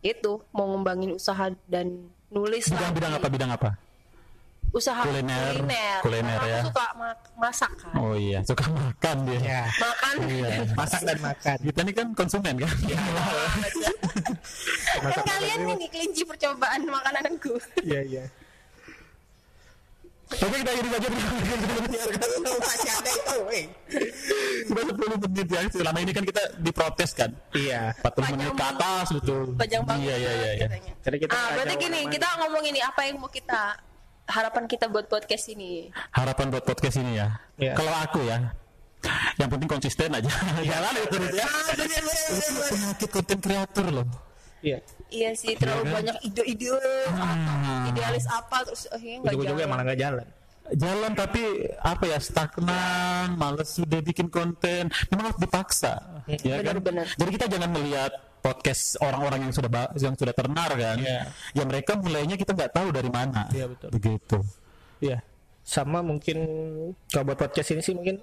itu 0.00 0.32
mau 0.50 0.68
ngembangin 0.70 1.12
usaha 1.12 1.50
dan 1.66 2.06
nulis 2.34 2.64
Bidang 2.66 2.82
lagi. 2.84 2.96
bidang 2.98 3.12
apa 3.14 3.28
bidang 3.30 3.52
apa? 3.52 3.70
usaha 4.74 5.06
Kuliner. 5.06 5.54
kuliner, 5.54 5.98
Kuliner 6.02 6.40
ya. 6.42 6.58
aku 6.58 6.74
suka 6.74 6.86
ma- 6.98 7.14
masak 7.38 7.70
kan 7.78 7.94
Oh 7.94 8.18
iya, 8.18 8.42
suka 8.42 8.66
makan 8.66 9.16
dia. 9.22 9.38
Ya. 9.38 9.62
makan 9.78 10.14
Iya. 10.26 10.50
Masak 10.74 11.00
dan 11.06 11.18
makan. 11.22 11.56
Kita 11.62 11.80
ini 11.80 11.92
kan 11.94 12.06
konsumen 12.10 12.54
kan? 12.58 12.74
kan 15.04 15.20
kalian 15.22 15.58
ini 15.70 15.86
kelinci 15.86 16.22
percobaan 16.24 16.82
makananku 16.84 17.54
Iya, 17.82 18.00
iya. 18.02 18.24
Oke 20.24 20.56
kita 20.60 20.70
akhiri 20.72 20.88
saja 20.88 21.08
Masih 22.64 22.90
ada 22.90 23.10
itu, 23.12 23.36
weh. 23.44 23.64
Sudah 24.64 24.84
10 24.88 25.24
menit 25.28 25.48
ya. 25.52 25.60
Selama 25.68 25.98
ini 26.00 26.12
kan 26.16 26.24
kita 26.24 26.42
diprotes 26.64 27.10
kan. 27.12 27.30
Iya. 27.52 27.92
40 28.00 28.32
menit 28.34 28.52
ke 28.56 28.64
atas 28.64 29.06
betul. 29.12 29.52
panjang 29.54 29.82
banget 29.84 30.04
Iya 30.08 30.14
iya 30.16 30.32
iya. 30.32 30.50
iya. 30.56 30.68
Jadi 31.04 31.16
kita 31.20 31.32
ah 31.36 31.48
berarti 31.54 31.74
gini 31.76 32.00
kita 32.08 32.28
ngomong 32.40 32.64
ini 32.64 32.80
apa 32.80 33.00
yang 33.04 33.16
mau 33.20 33.28
kita 33.28 33.76
harapan 34.24 34.64
kita 34.64 34.88
buat 34.88 35.04
podcast 35.04 35.52
ini 35.52 35.92
Harapan 36.16 36.46
buat 36.48 36.64
podcast 36.64 36.96
ini 37.00 37.20
ya. 37.20 37.28
Iya. 37.60 37.74
Kalau 37.76 37.92
aku 37.92 38.20
ya, 38.24 38.38
yang 39.36 39.48
penting 39.52 39.68
konsisten 39.68 40.08
aja. 40.10 40.30
Jalan 40.72 40.92
itu 40.96 41.06
terus 41.12 41.30
ya. 41.36 41.46
Penyakit 42.72 43.08
konten 43.12 43.38
kreator 43.38 43.86
loh. 43.92 44.06
Iya. 44.64 44.78
iya 45.12 45.30
sih 45.36 45.52
terlalu 45.54 45.92
banyak 45.92 46.16
ide-ide 46.24 46.72
Ah. 47.12 47.84
idealis 47.92 48.24
apa 48.26 48.64
terus 48.64 48.88
akhirnya 48.88 49.20
nggak 49.20 49.32
Ujung-ujungnya 49.36 49.60
jalan 49.60 49.70
malah 49.70 49.84
nggak 49.84 50.00
jalan. 50.00 50.26
Jalan 50.64 51.12
tapi 51.12 51.42
apa 51.76 52.04
ya 52.08 52.16
stagnan, 52.16 53.36
males 53.36 53.68
sudah 53.68 54.00
bikin 54.00 54.32
konten, 54.32 54.88
memang 55.12 55.24
harus 55.28 55.36
dipaksa. 55.36 56.24
Ya 56.40 56.64
kan? 56.64 56.80
Benar-benar. 56.80 57.04
Jadi 57.20 57.30
kita 57.36 57.46
jangan 57.52 57.68
melihat 57.68 58.12
podcast 58.40 58.96
orang-orang 59.00 59.44
yang 59.44 59.52
sudah 59.52 59.68
yang 60.00 60.16
sudah 60.16 60.32
ternar 60.32 60.72
kan. 60.72 60.96
Iya. 60.96 61.20
Ya 61.52 61.64
mereka 61.68 62.00
mulainya 62.00 62.40
kita 62.40 62.56
nggak 62.56 62.72
tahu 62.72 62.88
dari 62.96 63.12
mana. 63.12 63.44
Iya, 63.52 63.68
betul. 63.68 63.88
Begitu. 63.92 64.38
Iya. 65.04 65.20
Sama 65.60 66.00
mungkin 66.00 66.38
kalau 67.12 67.24
buat 67.28 67.40
podcast 67.44 67.68
ini 67.76 67.84
sih 67.84 67.92
mungkin 67.92 68.20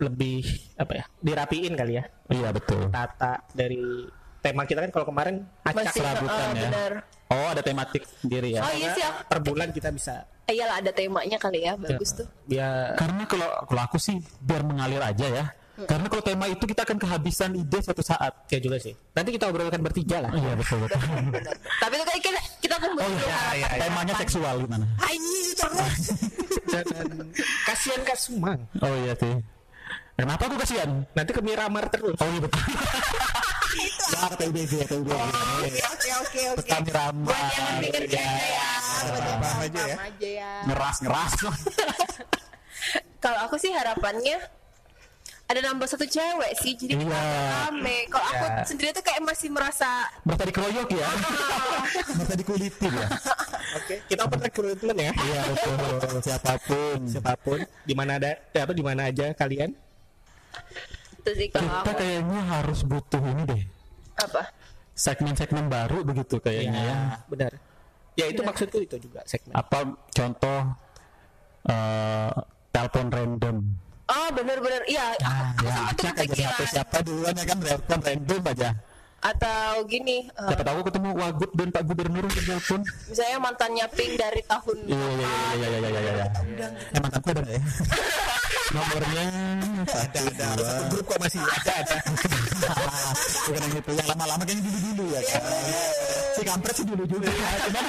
lebih 0.00 0.44
apa 0.80 0.92
ya? 1.00 1.04
Dirapiin 1.20 1.76
kali 1.76 2.00
ya. 2.00 2.04
Iya 2.32 2.48
betul. 2.48 2.88
Tata 2.88 3.44
dari 3.52 4.08
tema 4.38 4.62
kita 4.64 4.84
kan 4.86 4.90
kalau 4.94 5.06
kemarin 5.08 5.42
acak 5.66 5.90
masih 5.90 6.00
serabutan 6.00 6.38
ah, 6.38 6.54
ya. 6.54 6.62
benar 6.70 6.92
Oh 7.28 7.52
ada 7.52 7.60
tematik 7.60 8.08
sendiri 8.24 8.56
ya. 8.56 8.64
oh 8.64 8.72
iya 8.72 8.88
sih 8.96 9.04
aku 9.04 9.20
per 9.28 9.38
bulan 9.44 9.68
kita 9.68 9.92
bisa 9.92 10.24
eh, 10.48 10.56
iyalah 10.56 10.80
ada 10.80 10.90
temanya 10.96 11.36
kali 11.36 11.60
ya 11.60 11.76
bagus 11.76 12.16
tuh 12.16 12.24
biar 12.48 12.96
Karena 12.96 13.28
kalau 13.28 13.48
kalau 13.68 13.82
aku 13.84 14.00
sih 14.00 14.16
biar 14.40 14.64
mengalir 14.64 15.02
aja 15.04 15.26
ya. 15.28 15.44
Karena 15.78 16.10
kalau 16.10 16.22
tema 16.26 16.50
itu 16.50 16.66
kita 16.66 16.82
akan 16.82 16.98
kehabisan 16.98 17.54
ide 17.54 17.78
suatu 17.78 18.02
saat. 18.02 18.34
ya 18.50 18.58
juga 18.58 18.82
sih. 18.82 18.90
Nanti 19.14 19.30
kita 19.30 19.46
obrolkan 19.46 19.78
bertiga 19.78 20.26
lah. 20.26 20.34
Iya 20.34 20.58
betul 20.58 20.82
betul. 20.82 20.98
tapi 21.78 21.92
itu 21.94 22.02
kan 22.02 22.18
kita 22.18 22.40
kita 22.58 22.74
kumpul 22.82 22.98
Oh 22.98 23.06
dulu 23.06 23.22
iya, 23.22 23.38
harapan. 23.38 23.78
temanya 23.86 24.14
seksual 24.18 24.54
gimana? 24.66 24.84
Anjing, 24.98 25.54
terus. 25.54 26.04
Dan 26.66 26.84
kasihan 27.62 28.00
Kak 28.02 28.18
Sumang. 28.18 28.58
Oh 28.82 28.94
iya 29.06 29.14
sih. 29.14 29.34
Kenapa 30.18 30.50
aku 30.50 30.58
kasihan? 30.58 31.06
Nanti 31.14 31.30
ke 31.30 31.42
Miramar 31.46 31.86
terus. 31.94 32.18
Oh 32.18 32.26
iya 32.26 32.40
betul. 32.42 32.58
Ya, 33.68 34.24
PUBG, 34.32 34.72
PUBG. 34.82 35.10
oke 35.12 35.80
oke 35.84 36.10
oke 36.16 36.40
oke 36.50 36.60
Petani 36.64 36.90
ramah. 36.90 37.24
buat 37.26 37.52
yang 37.52 37.76
denger 37.78 38.02
Ya. 38.08 38.24
ya 38.48 38.70
paham 39.38 39.60
aja 39.62 39.82
ya. 39.84 39.96
ya 40.18 40.50
Ngeras 40.66 40.96
ngeras. 41.00 41.32
kalau 43.24 43.38
aku 43.44 43.56
sih 43.56 43.70
harapannya 43.70 44.38
ada 45.44 45.60
nambah 45.62 45.84
satu 45.84 46.04
cewek 46.04 46.52
sih 46.60 46.76
jadi 46.76 46.92
kita 46.94 47.08
Iya. 47.08 47.68
rame 47.68 48.04
kalau 48.08 48.26
aku 48.26 48.44
Iya. 48.46 48.64
sendiri 48.64 48.88
tuh 48.90 49.00
kayak 49.00 49.20
masih 49.22 49.48
merasa 49.48 50.06
Merasa 50.22 50.44
dikeroyok 50.44 50.88
ya. 50.90 51.08
Merasa 52.16 52.34
dikulitin 52.34 52.92
ya. 52.92 53.08
Oke, 53.74 53.94
kita 54.06 54.20
open 54.24 54.40
recruitment 54.40 54.98
ya. 54.98 55.12
Iya 55.12 55.40
betul. 55.46 55.76
Siapa 56.26 56.52
pun. 56.62 56.98
Siapa 57.04 57.32
pun 57.36 57.58
di 57.82 57.94
mana 57.94 58.16
ada 58.16 58.32
ya 58.48 58.64
apa 58.64 58.72
di 58.72 58.84
mana 58.84 59.08
aja 59.08 59.32
kalian. 59.32 59.72
Itu 61.28 61.36
sih 61.36 61.48
kalau 61.52 61.68
Kita 61.68 61.80
aku 61.84 62.00
kayaknya 62.00 62.40
harus 62.40 62.80
butuh 62.82 63.20
ini 63.20 63.42
deh. 63.44 63.62
apa 64.16 64.42
Segmen-segmen 64.94 65.68
baru 65.68 66.02
begitu 66.02 66.40
kayaknya 66.40 66.80
ya. 66.82 66.96
benar. 67.28 67.52
Ya 68.16 68.26
itu 68.26 68.40
maksudku 68.42 68.80
itu 68.80 68.96
juga 68.98 69.20
segmen. 69.22 69.52
Apa 69.52 69.84
contoh 70.10 70.58
eh 71.68 72.30
telepon 72.72 73.06
random. 73.08 73.56
oh 74.08 74.28
bener-bener 74.32 74.82
iya 74.88 75.12
Ah, 75.20 75.52
aku 75.52 75.68
ya, 75.68 75.74
acak 75.92 76.24
aja 76.24 76.34
siapa 76.34 76.62
siapa 76.64 76.96
duluan 77.04 77.36
ya 77.36 77.44
kan 77.44 77.58
telepon 77.60 78.00
random 78.00 78.42
aja. 78.48 78.68
Atau 79.18 79.82
gini 79.84 80.26
eh, 80.26 80.48
Dapat 80.48 80.66
aku 80.68 80.80
ketemu 80.86 81.08
Wagub 81.12 81.50
dan 81.52 81.68
Pak 81.68 81.82
Gubernur 81.84 82.24
di 82.24 82.40
telepon. 82.40 82.80
misalnya 83.06 83.38
mantannya 83.38 83.86
Pink 83.90 84.12
dari 84.14 84.42
tahun 84.42 84.76
Iya 84.86 84.94
iya 84.94 85.08
iya 85.18 85.28
iya 85.58 85.68
iya 85.68 85.88
iya 85.90 86.00
iya. 86.00 86.26
iya. 86.54 86.68
Eh 86.94 87.00
mantanku 87.00 87.28
ada 87.30 87.42
ya? 87.44 87.58
Nomornya 88.68 89.24
satu 89.88 90.28
dua. 90.28 90.72
Grup 90.92 91.04
kok 91.08 91.18
masih 91.18 91.40
ada 91.40 91.72
ada. 91.72 91.96
Bukan 93.48 93.60
yang 93.64 93.74
itu, 93.74 93.90
yang 93.96 94.08
lama-lama 94.12 94.42
kayaknya 94.44 94.68
dulu-dulu 94.68 95.04
ya 95.08 95.20
kan. 95.24 95.42
Si 96.36 96.42
kampret 96.44 96.74
sih 96.76 96.84
dulu 96.84 97.04
juga, 97.08 97.32
cuman 97.64 97.84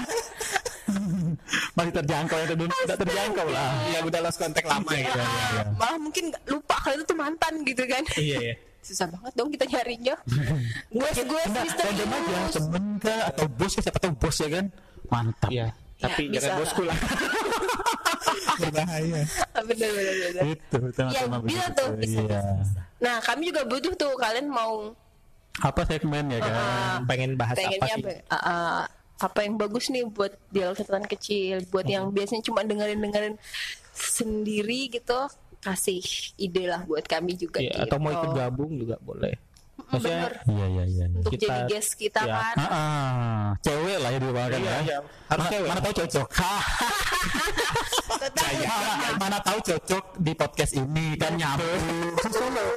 masih 1.77 1.91
terjangkau 1.93 2.37
ya, 2.39 2.55
belum 2.55 2.71
tidak 2.71 2.97
terjangkau 3.03 3.47
lah. 3.51 3.69
Yang 3.91 4.03
udah 4.07 4.19
lost 4.23 4.39
kontak 4.39 4.63
lama 4.63 4.87
gitu. 4.95 5.19
Ah, 5.19 5.67
malah 5.75 5.99
mungkin 5.99 6.23
nggak 6.31 6.43
lupa 6.47 6.75
kalau 6.79 6.95
itu 6.95 7.03
tuh 7.03 7.17
mantan 7.19 7.53
gitu 7.67 7.83
kan 7.83 8.03
Iya 8.15 8.37
ya. 8.39 8.55
Susah 8.79 9.07
banget 9.07 9.33
dong 9.33 9.49
kita 9.49 9.65
nyarinya 9.65 10.15
gue 10.95 11.09
gue 11.13 11.41
random 11.45 12.09
aja, 12.09 12.37
temen 12.49 12.85
kah 12.97 13.19
atau 13.27 13.45
bos 13.47 13.71
kah, 13.71 13.83
siapa 13.83 13.99
tahu 13.99 14.13
bos 14.15 14.37
ya 14.37 14.49
kan. 14.49 14.65
Mantap. 15.07 15.49
Iya. 15.49 15.67
Tapi 15.99 16.31
Ya, 16.31 16.39
jangan 16.39 16.63
bosku 16.63 16.81
lah. 16.83 16.95
Berbahaya. 18.61 19.23
bener 19.61 19.89
bener 19.89 20.15
bener 20.15 20.43
Itu, 20.49 20.77
itu 20.85 21.01
Ya, 21.09 21.21
bisa 21.39 21.65
tuh, 21.71 21.89
bisa, 21.95 22.21
Iya. 22.21 22.41
nah 22.97 23.15
kami 23.19 23.49
juga 23.49 23.63
butuh 23.63 23.93
tuh 23.95 24.13
kalian 24.15 24.47
mau 24.47 24.95
Apa 25.59 25.83
segmen 25.83 26.29
ya 26.29 26.39
kan? 26.39 26.55
Pengen 27.03 27.35
bahas 27.35 27.55
apa 27.55 27.67
pengennya 27.67 27.91
sih? 27.91 28.01
apa, 28.01 28.11
Ah, 28.31 28.37
ah, 28.39 28.79
apa 29.19 29.39
yang 29.43 29.55
bagus 29.55 29.91
nih 29.91 30.07
buat 30.07 30.31
dialog 30.47 30.71
catatan 30.73 31.03
kecil 31.05 31.59
buat 31.67 31.83
yang 31.83 32.07
biasanya 32.07 32.39
cuma 32.41 32.63
dengerin 32.63 32.95
dengerin 32.97 33.35
sendiri 33.91 34.87
gitu 34.89 35.27
kasih 35.59 35.99
ide 36.35 36.63
lah 36.65 36.81
buat 36.83 37.03
kami 37.03 37.35
juga 37.35 37.59
Iya, 37.59 37.75
gitu. 37.75 37.83
atau 37.85 37.97
mau 37.97 38.11
ikut 38.11 38.31
gabung 38.31 38.71
juga 38.75 38.95
boleh. 38.99 39.35
Maksudnya 39.79 40.21
bener. 40.21 40.33
Iya 40.45 40.65
iya 40.67 40.83
iya. 40.85 41.05
iya. 41.07 41.17
untuk 41.17 41.31
kita- 41.33 41.47
jadi 41.47 41.59
guest 41.65 41.91
kita 41.95 42.21
ya. 42.21 42.35
kan 42.35 42.55
Ah, 42.55 42.67
ah, 42.69 43.45
cewek 43.59 43.97
lah 43.97 44.09
ya 44.09 44.19
dibawakan 44.19 44.59
Iya, 44.59 44.69
ya. 44.69 44.79
iya. 44.83 44.97
Harus 45.25 45.39
Mana- 45.39 45.51
cewek. 45.51 45.67
Mana 45.67 45.81
tahu 45.81 45.93
cocok. 45.97 46.27
Ah, 48.69 49.15
mana 49.17 49.37
tahu 49.39 49.59
cocok 49.61 50.03
di 50.17 50.31
podcast 50.33 50.73
ini 50.73 51.13
kan 51.15 51.33
nyambung. 51.33 51.83
Susah 52.19 52.47
loh. 52.49 52.69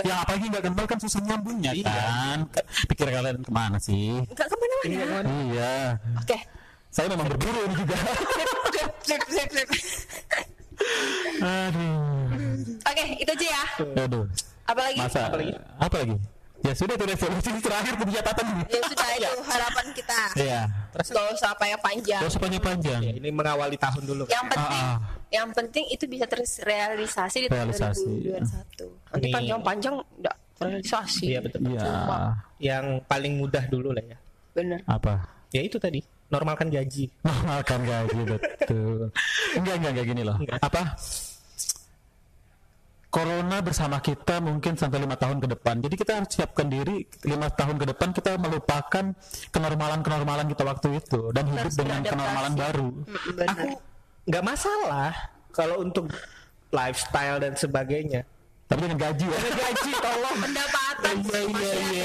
Yang 0.00 0.18
apalagi 0.18 0.44
nggak 0.46 0.64
kenal 0.64 0.84
kan 0.86 0.98
susah 0.98 1.20
nyambungnya 1.22 1.70
kan. 1.82 2.38
Ke- 2.50 2.66
Pikir 2.86 3.06
kalian 3.08 3.36
ke 3.40 3.50
mana 3.50 3.76
sih? 3.78 4.20
nggak 4.24 4.46
ke 4.46 4.56
mana-mana 4.56 5.30
Iya. 5.46 5.74
oke 6.16 6.38
Saya 6.88 7.06
memang 7.06 7.26
berburu 7.28 7.60
ini 7.66 7.74
juga. 7.76 7.96
Sip, 8.74 8.90
sip, 9.04 9.20
sip, 9.28 9.48
sip. 9.50 9.68
Aduh. 11.40 11.99
Oke 13.00 13.16
itu 13.16 13.30
aja 13.32 13.46
ya 13.48 13.64
Aduh. 14.04 14.24
apalagi 14.62 14.98
Masa 14.98 15.20
apa 15.80 15.96
lagi? 15.96 16.16
Ya 16.60 16.76
sudah 16.76 16.92
itu 16.92 17.08
resolusi 17.08 17.48
terakhir 17.56 17.96
kebijakan 17.96 18.44
ini. 18.44 18.62
ya 18.68 18.80
sudah 18.84 19.08
itu 19.16 19.32
harapan 19.42 19.86
kita 19.96 20.20
Iya. 20.36 20.60
gak 20.92 21.26
usah 21.32 21.56
apa 21.56 21.64
yang 21.64 21.80
panjang 21.80 22.20
Terus 22.20 22.36
panjang-panjang. 22.36 23.00
ya, 23.00 23.12
ini 23.16 23.28
mengawali 23.32 23.76
tahun 23.76 24.02
dulu. 24.04 24.28
yang 24.28 24.44
penting 24.44 24.68
Ah, 24.78 24.92
ah. 24.92 24.98
yang 25.32 25.48
penting 25.50 25.88
itu 25.88 26.04
bisa 26.04 26.28
terrealisasi 26.28 27.36
di 27.38 27.48
tahun 27.48 27.72
Realisasi, 27.72 28.04
2021 28.36 28.92
nanti 29.08 29.28
panjang-panjang 29.32 29.94
enggak 29.96 30.36
terrealisasi 30.54 31.24
Iya 31.26 31.40
betul. 31.40 31.60
Iya. 31.64 31.88
Yang 32.60 32.84
paling 33.06 33.32
mudah 33.34 33.64
dulu 33.66 33.88
lah 33.90 34.04
ya. 34.04 34.18
bener 34.52 34.84
Apa? 34.84 35.24
Ya 35.50 35.64
itu 35.64 35.80
tadi, 35.80 35.98
normalkan 36.28 36.68
gaji. 36.68 37.08
Makan 37.24 37.80
gaji 37.82 38.20
betul. 38.28 39.08
Enggak 39.56 39.74
enggak 39.80 39.90
enggak 39.90 40.06
gini 40.06 40.22
loh. 40.22 40.36
Apa? 40.60 40.92
Corona 43.10 43.58
bersama 43.58 43.98
kita 43.98 44.38
mungkin 44.38 44.78
sampai 44.78 45.02
lima 45.02 45.18
tahun 45.18 45.42
ke 45.42 45.48
depan. 45.58 45.82
Jadi 45.82 45.94
kita 45.98 46.22
harus 46.22 46.30
siapkan 46.30 46.70
diri 46.70 47.02
lima 47.26 47.50
tahun 47.50 47.76
ke 47.76 47.86
depan 47.90 48.14
kita 48.14 48.38
melupakan 48.38 49.04
kenormalan-kenormalan 49.50 50.46
kita 50.46 50.62
waktu 50.62 51.02
itu 51.02 51.34
dan 51.34 51.44
hidup 51.50 51.68
Harus 51.68 51.76
dengan 51.76 52.00
kenormalan 52.06 52.54
baru. 52.54 52.88
Benar. 53.04 53.46
Aku 53.50 53.68
nggak 54.30 54.44
masalah 54.46 55.10
kalau 55.50 55.82
untuk 55.82 56.06
lifestyle 56.70 57.42
dan 57.42 57.58
sebagainya. 57.58 58.22
Tapi 58.70 58.86
dengan 58.86 59.02
gaji 59.02 59.26
ya. 59.26 59.38
Gaji 59.42 59.92
tolong. 59.98 60.36
pendapatan 60.38 61.16
Iya, 61.26 61.40
iya, 61.42 61.74
iya, 61.90 61.99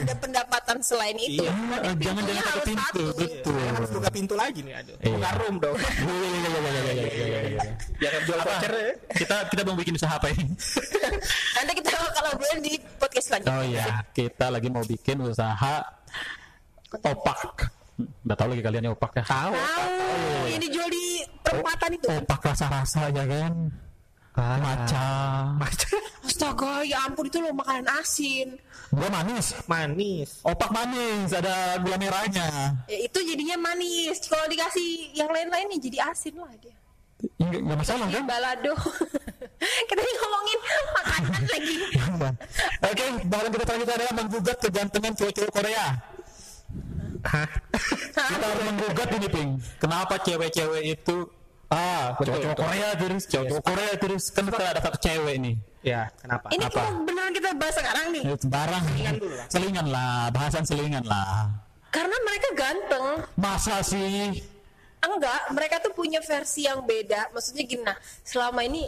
ada- 0.00 0.08
iya. 0.08 0.14
pendapatan 0.16 0.78
selain 0.80 1.16
itu 1.16 1.42
Iya. 1.42 1.52
Eh, 1.80 1.94
jangan 1.98 2.22
jangan 2.24 2.42
pakai 2.42 2.62
pintu, 2.64 2.80
satu. 2.80 3.04
betul. 3.14 3.60
Harus 3.70 3.90
buka 3.90 4.10
pintu 4.10 4.34
lagi 4.34 4.60
nih, 4.60 4.74
aduh. 4.76 4.96
Iya. 4.96 5.06
Buka 5.12 5.30
room 5.36 5.54
dong. 5.56 5.76
Iya, 5.76 6.10
iya, 6.10 6.28
iya, 6.30 6.48
iya, 6.50 6.60
iya, 6.60 6.90
iya, 6.90 7.08
iya, 7.20 7.40
iya. 7.46 7.60
Jangan 7.98 8.20
jual 8.24 8.38
voucher 8.40 8.72
ya. 8.72 8.90
Kita 9.14 9.36
kita 9.48 9.60
mau 9.62 9.76
bikin 9.76 9.94
usaha 9.94 10.12
apa 10.14 10.26
ini? 10.30 10.44
nanti 11.56 11.72
kita 11.76 11.90
kalau 12.10 12.30
boleh 12.34 12.58
di 12.60 12.72
podcast 12.96 13.26
selanjutnya 13.28 13.54
Oh 13.54 13.64
iya, 13.64 13.86
kita 14.10 14.46
lagi 14.48 14.68
mau 14.68 14.82
bikin 14.82 15.16
usaha 15.20 15.74
opak. 16.90 17.40
Udah 18.24 18.36
tahu 18.36 18.48
lagi 18.50 18.62
kalian 18.64 18.88
ya 18.88 18.92
opak 18.92 19.12
ya? 19.12 19.24
Tahu. 19.24 19.52
tahu 19.52 20.48
yang 20.48 20.60
dijual 20.60 20.88
di 20.88 21.04
perempatan 21.40 21.90
itu 21.94 22.06
Opak 22.10 22.40
rasa-rasa 22.42 23.12
ya 23.12 23.24
kan? 23.28 23.52
Maca. 24.36 25.08
astaga 26.26 26.86
ya 26.86 27.02
ampun 27.04 27.26
itu 27.26 27.42
loh 27.42 27.50
makanan 27.52 27.86
asin 27.98 28.56
Gua 28.90 29.06
manis. 29.06 29.54
Manis. 29.70 30.42
Opak 30.42 30.74
manis, 30.74 31.30
ada 31.30 31.78
gula 31.78 31.94
merahnya. 31.94 32.74
ya 32.90 32.98
itu 32.98 33.18
jadinya 33.22 33.54
manis 33.60 34.18
kalau 34.26 34.46
dikasih 34.46 35.14
yang 35.14 35.30
lain-lain 35.30 35.70
ya 35.70 35.78
jadi 35.78 35.98
asin 36.10 36.34
lah 36.38 36.50
dia 36.58 36.74
Enggak, 37.36 37.60
enggak 37.60 37.78
masalah 37.84 38.06
kan? 38.08 38.24
balado 38.24 38.72
kita 39.92 40.00
ini 40.00 40.12
ngomongin 40.16 40.58
makanan 40.96 41.42
lagi 41.52 41.76
Oke, 42.80 43.04
bahasan 43.28 43.50
kita 43.52 43.64
selanjutnya 43.66 43.94
adalah 43.94 44.14
menggugat 44.16 44.56
kegantengan 44.58 45.12
cowok-cowok 45.14 45.52
Korea. 45.52 45.86
Hah? 47.20 47.48
Kita 48.00 48.46
harus 48.48 48.64
menggugat 48.64 49.08
ini, 49.12 49.28
Ping. 49.28 49.50
Kenapa 49.76 50.14
cewek-cewek 50.18 50.82
itu 50.88 51.16
ah, 51.70 52.14
betul, 52.14 52.34
cowok-cowok. 52.36 52.56
Korea 52.60 52.88
terus, 52.94 53.22
cowok 53.24 53.62
Korea 53.62 53.92
terus 53.96 54.24
kan 54.28 54.42
kita 54.44 54.64
ada 54.68 54.80
satu 54.80 54.98
cewek 54.98 55.36
nih. 55.38 55.54
Ya, 55.80 56.12
kenapa? 56.14 56.46
ini 56.50 56.60
Apa? 56.62 56.74
kalau 56.76 56.90
beneran 57.02 57.32
kita 57.32 57.48
bahas 57.54 57.72
sekarang 57.72 58.06
nih 58.10 58.22
Eh, 58.22 58.36
Sembarang. 58.36 58.82
dulu 59.16 59.32
lah. 59.32 59.46
Selingan 59.48 59.86
lah, 59.88 60.28
bahasan 60.28 60.62
selingan 60.62 61.04
lah. 61.04 61.48
karena 61.88 62.14
mereka 62.20 62.48
ganteng 62.52 63.06
Masa 63.34 63.80
sih? 63.80 64.30
enggak 65.00 65.40
mereka 65.50 65.80
tuh 65.80 65.90
punya 65.90 66.20
versi 66.20 66.62
yang 66.62 66.84
beda 66.84 67.30
maksudnya 67.30 67.64
gini 67.64 67.80
nah 67.80 67.96
selama 68.20 68.60
ini 68.60 68.86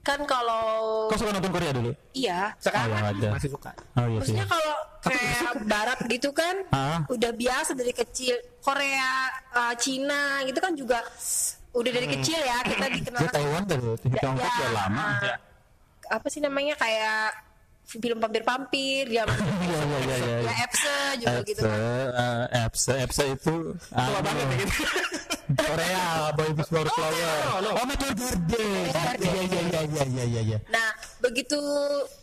kan 0.00 0.18
kalau 0.24 1.06
Kau 1.06 1.14
suka 1.14 1.30
nonton 1.30 1.52
Korea 1.52 1.70
dulu? 1.70 1.92
iya 2.10 2.50
Sekarang 2.56 2.90
Oh, 2.90 2.98
ya, 2.98 3.14
ada. 3.14 3.28
masih 3.30 3.50
suka. 3.52 3.70
Oh 3.94 4.02
iya 4.02 4.18
maksudnya 4.18 4.46
kalau 4.48 4.74
kayak 4.98 5.38
barat 5.64 5.98
gitu 6.08 6.28
kan 6.30 6.56
Ah. 6.68 6.98
udah 7.06 7.30
biasa 7.30 7.70
dari 7.72 7.92
kecil 7.92 8.34
Korea 8.58 9.12
uh, 9.52 9.74
Cina 9.76 10.22
gitu 10.42 10.58
kan 10.58 10.72
juga 10.72 10.98
udah 11.72 11.90
dari 11.90 12.08
kecil 12.18 12.38
ya 12.38 12.56
kita 12.62 12.86
dikenal 12.92 13.20
Taiwan 13.28 13.64
dari 13.64 13.82
Ya, 14.12 14.28
udah 14.28 14.70
lama. 14.72 15.04
ah, 15.24 15.36
apa 16.12 16.26
sih 16.28 16.40
namanya 16.40 16.76
kayak 16.76 17.32
film 17.82 18.20
pampir-pampir 18.20 19.08
ya 19.16 19.24
Iya 19.26 19.80
iya 19.82 19.98
iya 19.98 20.16
iya. 20.16 20.36
ya 20.44 20.52
Epse 20.64 20.96
juga 21.18 21.40
gitu 21.44 21.60
Epse, 21.60 21.68
kan 21.68 21.80
eh, 22.22 22.64
Epse, 22.64 22.92
Epse 23.02 23.24
itu 23.32 23.54
tua 23.74 24.20
banget 24.20 24.46
ya 24.46 24.56
gitu. 24.62 24.74
Korea, 25.52 26.32
Boy 26.32 26.50
Before 26.56 26.88
Flower. 26.88 27.36
Oh, 27.76 27.84
Meteor 27.84 28.14
Garden. 28.16 28.48
Iya 29.20 29.42
iya 29.44 29.60
iya 29.68 29.82
iya 29.84 30.04
iya 30.08 30.24
iya 30.24 30.40
iya. 30.48 30.58
Nah, 30.72 30.88
begitu 31.20 31.60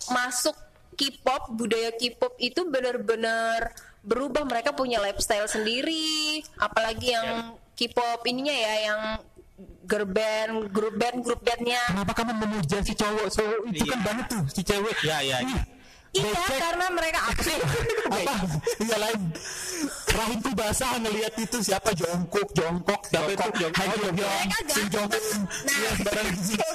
masuk 0.10 0.58
K-pop, 0.98 1.53
budaya 1.53 1.94
K-pop 1.94 2.34
itu 2.41 2.65
benar-benar 2.65 3.70
berubah. 4.01 4.50
Mereka 4.50 4.74
punya 4.74 4.98
lifestyle 4.98 5.46
sendiri, 5.46 6.41
apalagi 6.58 7.13
yang 7.13 7.53
K-pop 7.77 8.25
ininya 8.25 8.56
ya, 8.56 8.74
yang 8.89 9.00
girl 9.84 10.06
band, 10.06 10.51
grup 10.70 10.96
band, 10.96 11.18
grup 11.22 11.42
bandnya. 11.42 11.82
Kenapa 11.89 12.13
kamu 12.13 12.34
memuja 12.38 12.78
si 12.80 12.94
cowok? 12.94 13.28
So, 13.30 13.42
itu 13.68 13.84
Iya. 13.84 13.92
kan 13.96 14.00
banget 14.06 14.25
tuh 14.30 14.44
si 14.50 14.62
cewek. 14.62 14.96
Ya, 15.01 15.18
ya, 15.20 15.42
Ih, 15.42 15.50
ya. 15.50 15.62
Iya, 16.10 16.25
becek. 16.25 16.58
karena 16.58 16.86
mereka 16.89 17.20
apa 17.30 17.38
sih? 17.38 17.54
apa 18.10 18.34
iya 18.82 18.98
lain 18.98 19.22
rahimku 20.10 20.50
basah 20.58 20.98
ngelihat 20.98 21.38
itu 21.38 21.62
siapa 21.62 21.93
jongkok 21.93 22.50
jongkok 22.50 22.98
siapa 23.06 23.30
itu 23.30 23.38
Jongkok, 23.38 23.54
Jongkok. 23.62 23.86
Jong 23.93 24.17
Mereka 24.17 24.58
Kim 24.65 24.88
Jong 24.89 25.06
Un 25.06 25.39
Nah, 25.69 25.78
Iya, 25.78 25.89
gitu. 26.34 26.67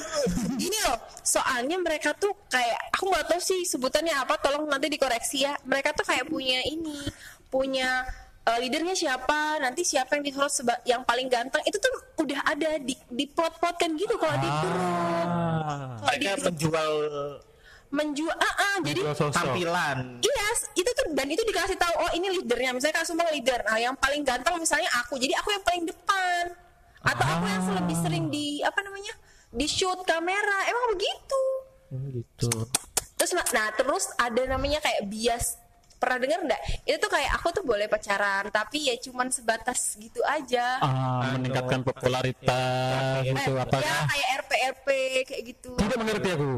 Gini 0.55 0.79
loh, 0.87 0.99
soalnya 1.27 1.77
mereka 1.83 2.15
tuh 2.15 2.31
kayak 2.47 2.79
aku 2.95 3.11
nggak 3.11 3.27
tahu 3.27 3.41
sih 3.43 3.67
sebutannya 3.67 4.15
apa, 4.15 4.39
tolong 4.39 4.71
nanti 4.71 4.87
dikoreksi 4.87 5.43
ya. 5.43 5.59
Mereka 5.67 5.99
tuh 5.99 6.07
kayak 6.07 6.31
punya 6.31 6.63
ini, 6.63 7.03
punya 7.51 8.07
eh, 8.45 8.59
leadernya 8.61 8.95
siapa, 8.97 9.59
nanti 9.61 9.83
siapa 9.85 10.21
yang 10.21 10.25
disorot 10.25 10.53
seba- 10.53 10.83
yang 10.85 11.03
paling 11.03 11.29
ganteng 11.33 11.65
itu 11.65 11.77
tuh 11.81 11.93
udah 12.21 12.41
ada 12.45 12.77
di 12.81 12.95
di 13.09 13.25
plot-plot 13.29 13.77
kan 13.81 13.91
gitu 13.97 14.15
kalau 14.21 14.37
di 14.37 14.49
grup. 14.49 14.79
Ah. 14.81 15.97
Kalau 16.01 16.17
di 16.21 16.27
menjual 16.29 16.93
menjual, 17.95 18.35
ah, 18.35 18.55
ah, 18.59 18.77
jadi 18.83 19.01
sosok. 19.15 19.31
tampilan. 19.31 20.19
Iya, 20.19 20.49
itu 20.75 20.91
tuh 20.91 21.07
dan 21.15 21.31
itu 21.31 21.47
dikasih 21.47 21.79
tahu 21.79 21.95
oh 21.95 22.11
ini 22.19 22.27
leadernya. 22.35 22.75
Misalnya 22.75 22.99
Kak 22.99 23.07
Sumbang 23.07 23.31
leader. 23.31 23.63
Nah, 23.63 23.79
yang 23.79 23.95
paling 23.95 24.27
ganteng 24.27 24.59
misalnya 24.59 24.91
aku. 24.99 25.15
Jadi 25.15 25.31
aku 25.39 25.55
yang 25.55 25.63
paling 25.63 25.87
depan. 25.87 26.43
Atau 27.07 27.23
aku 27.23 27.45
yang 27.47 27.65
lebih 27.79 27.97
sering 28.03 28.25
di 28.35 28.59
apa 28.67 28.83
namanya? 28.83 29.15
di 29.55 29.67
shoot 29.71 30.03
kamera. 30.03 30.59
Emang 30.67 30.99
begitu. 30.99 31.43
gitu 32.11 32.51
Terus 33.15 33.31
nah, 33.55 33.71
terus 33.79 34.11
ada 34.19 34.43
namanya 34.51 34.83
kayak 34.83 35.07
bias. 35.07 35.63
Pernah 35.95 36.19
dengar 36.19 36.39
enggak? 36.41 36.61
Itu 36.83 36.97
tuh 36.99 37.11
kayak 37.11 37.31
aku 37.35 37.49
tuh 37.51 37.65
boleh 37.65 37.87
pacaran, 37.87 38.45
tapi 38.49 38.89
ya 38.89 38.97
cuman 38.99 39.29
sebatas 39.29 39.97
gitu 39.97 40.21
aja. 40.23 40.79
ah, 40.79 41.33
meningkatkan 41.33 41.81
popularitas 41.81 43.23
Eh, 43.23 43.33
itu 43.33 43.53
apa 43.55 43.77
ya 43.79 43.97
kayak 44.05 44.29
RP 44.39 44.53
RP 44.71 44.89
kayak 45.25 45.43
gitu. 45.47 45.71
tidak 45.77 45.97
mengerti 45.97 46.29
aku 46.31 46.51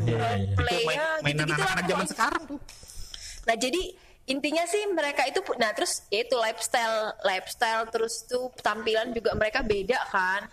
Iya, 0.00 0.18
iya. 0.36 0.54
Play 0.54 0.80
Main, 0.82 0.96
ya, 0.96 1.06
mainan 1.20 1.36
gitu-gitu 1.40 1.52
anak-anak 1.56 1.76
lah 1.76 1.88
zaman 1.88 2.06
sekarang 2.06 2.42
tuh. 2.46 2.60
Nah 3.40 3.56
jadi 3.56 3.82
intinya 4.26 4.64
sih 4.64 4.82
mereka 4.86 5.22
itu 5.24 5.40
nah 5.56 5.72
terus 5.72 6.06
ya 6.06 6.22
itu 6.22 6.36
lifestyle 6.36 6.98
lifestyle 7.24 7.82
terus 7.88 8.22
tuh 8.24 8.52
tampilan 8.56 9.10
juga 9.10 9.34
mereka 9.34 9.58
beda 9.60 9.98
kan 10.06 10.46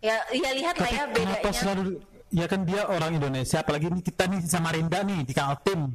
ya 0.00 0.24
ya 0.30 0.50
lihat 0.52 0.76
lah 0.78 0.88
ya 0.88 1.04
bedanya 1.06 1.52
selalu 1.52 2.00
ya 2.34 2.50
kan 2.50 2.66
dia 2.66 2.82
orang 2.84 3.14
Indonesia 3.14 3.62
apalagi 3.62 3.86
ini 3.86 4.02
kita 4.02 4.26
nih 4.26 4.42
sama 4.42 4.74
Rinda 4.74 5.06
nih 5.06 5.22
di 5.22 5.30
Kaltim 5.30 5.94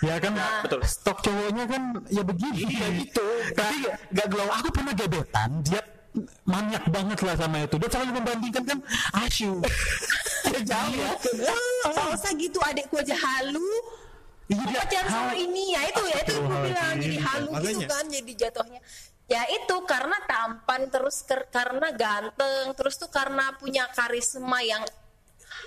ya 0.00 0.16
kan? 0.16 0.32
Betul. 0.64 0.80
stok 0.84 1.20
cowoknya 1.20 1.64
kan 1.64 1.82
ya 2.08 2.20
begini. 2.20 2.68
Iya 2.68 2.86
gitu. 3.00 3.26
Tapi 3.52 3.76
gak 4.12 4.26
glow. 4.28 4.48
Aku 4.48 4.68
pernah 4.72 4.92
gebetan 4.92 5.60
dia 5.60 5.80
maniak 6.44 6.84
banget 6.88 7.20
lah 7.20 7.36
sama 7.36 7.64
itu. 7.64 7.76
Dia 7.76 7.88
selalu 7.88 8.10
membandingkan 8.16 8.64
kan 8.64 8.78
Asyu 9.20 9.60
ya 10.52 10.60
jauh. 10.64 10.92
Ya 11.36 11.56
Gak 11.84 12.08
usah 12.16 12.32
gitu 12.32 12.58
adekku 12.60 12.96
aja 12.96 13.16
halu. 13.16 13.70
Iya, 14.50 14.66
pacaran 14.82 15.08
sama 15.08 15.32
ini. 15.36 15.64
Ya 15.72 15.80
itu 15.86 16.02
ya 16.08 16.16
itu 16.24 16.32
gue 16.34 16.58
bilang. 16.64 16.94
Jadi 16.98 17.16
halu 17.20 17.48
gitu 17.56 17.80
Makanya. 17.80 17.86
kan 17.88 18.04
jadi 18.08 18.32
jatuhnya. 18.36 18.80
Ya 19.30 19.42
itu 19.46 19.76
karena 19.86 20.16
tampan 20.26 20.90
terus 20.90 21.22
ker- 21.22 21.46
karena 21.54 21.94
ganteng 21.94 22.74
terus 22.74 22.98
tuh 22.98 23.06
karena 23.06 23.54
punya 23.54 23.86
karisma 23.94 24.58
yang 24.58 24.82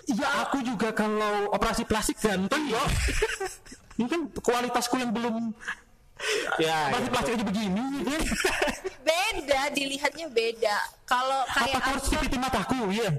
Ya 0.05 0.43
aku 0.43 0.59
juga 0.59 0.91
kalau 0.91 1.47
operasi 1.49 1.83
plastik 1.83 2.19
ganteng 2.19 2.67
yo. 2.67 2.81
Ini 3.99 4.07
kan 4.09 4.21
kualitasku 4.35 4.97
yang 4.97 5.13
belum 5.13 5.53
Ya, 6.55 6.87
operasi 6.87 7.09
plastik 7.09 7.31
aja 7.35 7.45
begini. 7.45 7.83
ya. 8.05 8.19
beda 9.03 9.61
dilihatnya 9.75 10.27
beda 10.31 10.77
kalau 11.03 11.43
Apa 11.43 11.67
kayak 11.67 11.73
kau 11.75 11.89
harus 11.91 12.03
aku 12.03 12.11
sipitin 12.15 12.39
mataku? 12.39 12.77
Iya. 12.89 13.09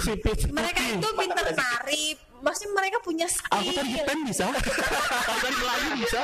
Sipit. 0.00 0.38
mereka 0.48 0.80
itu 0.80 1.08
pintar 1.12 1.46
nari 1.50 2.04
masih 2.40 2.68
mereka 2.70 3.00
punya 3.00 3.26
skill 3.26 3.58
Aku 3.58 3.70
tadi 3.74 3.90
Jepang 3.96 4.20
bisa. 4.22 4.44
Aku 5.32 5.38
tadi 5.40 5.56
Melayu 5.56 5.90
bisa. 5.98 6.18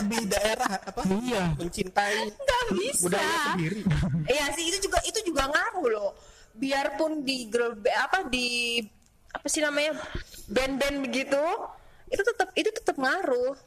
lebih 0.00 0.22
daerah 0.26 0.70
apa? 0.74 1.00
Iya. 1.06 1.42
Mencintai 1.54 2.16
nggak 2.24 2.62
bisa 2.74 3.00
budaya 3.06 3.36
sendiri. 3.52 3.80
Iya 4.26 4.44
sih 4.56 4.64
itu 4.68 4.78
juga 4.82 4.98
itu 5.04 5.18
juga 5.22 5.42
ngaruh 5.46 5.86
loh. 5.86 6.10
Biarpun 6.56 7.22
di 7.22 7.46
apa 7.92 8.26
di 8.26 8.80
apa 9.36 9.46
sih 9.52 9.60
namanya 9.60 9.92
band-band 10.48 11.04
begitu 11.04 11.44
itu 12.08 12.22
tetap 12.24 12.48
itu 12.56 12.70
tetap 12.72 12.96
ngaruh. 12.96 13.58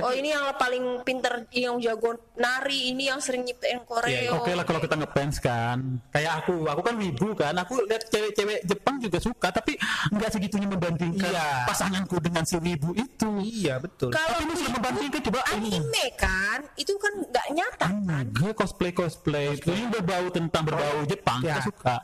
Oh 0.00 0.10
ini 0.10 0.34
yang 0.34 0.50
paling 0.54 0.84
pinter 1.02 1.46
yang 1.50 1.78
jago 1.78 2.18
nari 2.34 2.90
ini 2.90 3.06
yang 3.06 3.22
sering 3.22 3.42
nyiptain 3.42 3.78
koreo 3.84 4.10
Iya, 4.10 4.30
Oke 4.34 4.50
lah 4.50 4.62
kalau 4.62 4.78
kita 4.78 4.98
ngefans 4.98 5.38
kan 5.38 5.78
Kayak 6.10 6.42
aku, 6.42 6.66
aku 6.66 6.82
kan 6.82 6.94
wibu 6.96 7.30
kan 7.32 7.54
Aku 7.58 7.78
lihat 7.84 8.02
cewek-cewek 8.08 8.64
Jepang 8.64 8.98
juga 8.98 9.18
suka 9.18 9.48
Tapi 9.50 9.78
nggak 10.10 10.30
segitunya 10.30 10.66
membandingkan 10.66 11.30
Iya. 11.30 11.66
pasanganku 11.66 12.18
dengan 12.18 12.42
si 12.42 12.58
wibu 12.58 12.90
itu 12.92 13.30
Iya 13.38 13.78
betul. 13.78 14.10
kalau 14.10 14.34
Tapi 14.34 14.42
ini 14.42 14.54
sudah 14.56 14.72
membandingkan 14.74 15.20
coba 15.22 15.40
ini 15.54 15.70
anime 15.74 16.04
kan 16.16 16.58
itu 16.74 16.92
kan 16.96 17.12
nggak 17.14 17.46
nyata 17.52 17.86
kan 17.86 18.24
Gue 18.30 18.50
cosplay 18.50 18.90
cosplay 18.90 19.54
itu 19.54 19.70
yang 19.70 19.90
berbau 19.90 20.26
tentang 20.28 20.62
berbau 20.64 21.04
Jepang 21.04 21.38
Ya. 21.40 21.58
kita 21.58 21.68
suka. 21.68 21.96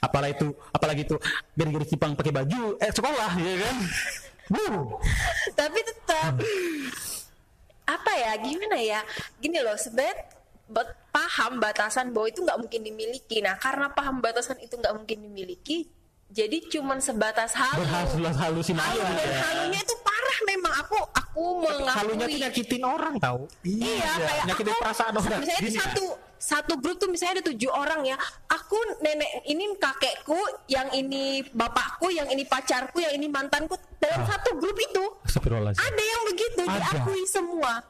Apalagi 0.00 0.34
itu, 0.34 0.48
apalagi 0.68 1.02
itu 1.04 1.16
gara-gara 1.54 1.86
Jepang 1.86 2.12
pakai 2.12 2.32
baju 2.34 2.62
eh 2.76 2.90
sekolah 2.90 3.30
ya 3.36 3.54
kan. 3.62 3.76
Wuh. 4.54 4.96
tapi 5.52 5.78
tetap 5.84 6.40
apa 7.88 8.12
ya 8.12 8.32
gimana 8.36 8.76
ya 8.76 9.00
gini 9.40 9.64
loh 9.64 9.72
sebenarnya 9.80 10.28
paham 11.08 11.56
batasan 11.56 12.12
bahwa 12.12 12.28
itu 12.28 12.44
nggak 12.44 12.60
mungkin 12.60 12.80
dimiliki 12.84 13.40
nah 13.40 13.56
karena 13.56 13.88
paham 13.88 14.20
batasan 14.20 14.60
itu 14.60 14.76
nggak 14.76 14.92
mungkin 14.92 15.24
dimiliki 15.24 15.88
jadi 16.28 16.60
cuman 16.68 17.00
sebatas 17.00 17.56
halu 17.56 17.80
Berhasil 17.88 18.20
halusinasi. 18.20 18.84
halu 18.84 19.00
dan 19.00 19.28
ya. 19.32 19.40
halunya 19.48 19.80
itu 19.80 19.94
parah 20.04 20.38
memang 20.44 20.74
aku 20.84 20.98
aku 21.38 21.82
Halunya 21.88 22.26
tuh 22.26 22.28
mengakui 22.28 22.42
nyakitin 22.42 22.82
orang 22.84 23.14
tahu. 23.18 23.40
iya 23.62 24.10
kayak 24.14 24.44
nyakitin 24.48 24.72
aku 24.72 24.82
perasaan 24.82 25.12
orang. 25.14 25.40
misalnya 25.40 25.62
Gini, 25.62 25.78
satu 25.78 26.04
satu 26.38 26.72
grup 26.78 26.96
tuh 26.96 27.10
misalnya 27.10 27.42
ada 27.42 27.44
tujuh 27.50 27.66
orang 27.66 28.06
ya 28.06 28.14
aku 28.46 28.78
nenek 29.02 29.42
ini 29.44 29.74
kakekku 29.74 30.38
yang 30.70 30.86
ini 30.94 31.42
bapakku 31.50 32.14
yang 32.14 32.30
ini 32.30 32.46
pacarku 32.46 33.02
yang 33.02 33.10
ini 33.10 33.26
mantanku 33.26 33.74
dalam 33.98 34.22
satu 34.22 34.54
grup 34.54 34.78
itu 34.78 35.02
ada 35.74 36.02
yang 36.02 36.22
begitu 36.30 36.62
Ada. 36.62 36.78
diakui 36.94 37.26
semua 37.26 37.82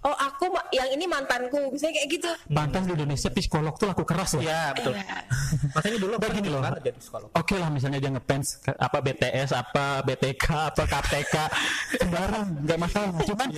oh 0.00 0.16
aku 0.16 0.48
yang 0.70 0.88
ini 0.90 1.04
mantanku 1.04 1.68
misalnya 1.68 1.94
kayak 1.96 2.08
gitu 2.10 2.30
Pantas 2.48 2.82
di 2.82 2.92
Indonesia 2.94 3.28
psikolog 3.28 3.74
tuh 3.74 3.86
laku 3.86 4.02
keras 4.02 4.32
ya. 4.34 4.40
Iya 4.40 4.60
betul. 4.72 4.92
Makanya 5.76 5.98
dulu 5.98 6.14
Begini 6.16 6.48
loh. 6.48 6.60
loh. 6.60 6.72
Jadi 6.76 6.96
psikolog. 6.96 7.28
Oke 7.32 7.54
lah 7.54 7.68
misalnya 7.68 7.98
dia 7.98 8.10
ngefans 8.10 8.46
apa 8.70 8.98
BTS 8.98 9.50
apa 9.52 10.00
BTK 10.02 10.46
apa 10.72 10.82
KTK 10.84 11.34
sembarang 12.00 12.46
nggak 12.64 12.78
masalah 12.78 13.08
cuman 13.20 13.48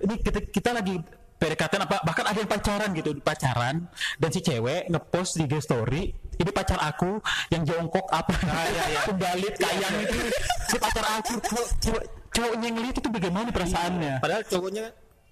ini 0.00 0.14
kita, 0.20 0.38
kita 0.48 0.70
lagi 0.72 0.94
PDKT 1.40 1.72
apa 1.80 1.96
bahkan 2.04 2.24
ada 2.28 2.36
yang 2.36 2.50
pacaran 2.50 2.90
gitu 2.92 3.10
pacaran 3.18 3.76
dan 4.20 4.28
si 4.28 4.40
cewek 4.40 4.84
ngepost 4.86 5.40
di 5.40 5.48
IG 5.48 5.54
story 5.58 6.02
ini 6.12 6.50
pacar 6.52 6.76
aku 6.78 7.16
yang 7.48 7.64
jongkok 7.64 8.04
apa 8.08 8.36
kembalit 9.08 9.56
kayang 9.56 9.96
itu 10.04 10.18
si 10.66 10.76
pacar 10.76 11.04
aku 11.16 11.40
Cowok- 11.40 11.72
cowok 11.80 12.02
cowoknya 12.30 12.68
ngeliat 12.70 12.94
itu 12.94 13.08
bagaimana 13.08 13.48
perasaannya 13.48 14.12
Padahal 14.20 14.42
cowoknya 14.44 14.84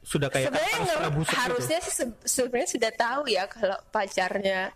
sudah 0.08 0.28
kayak 0.28 0.48
sebenarnya 0.48 0.78
gitu. 1.12 1.36
harusnya 1.36 1.78
sih 1.78 1.92
se- 1.94 2.18
sebenarnya 2.24 2.70
sudah 2.70 2.90
tahu 2.90 3.22
ya 3.28 3.44
kalau 3.46 3.76
pacarnya 3.88 4.72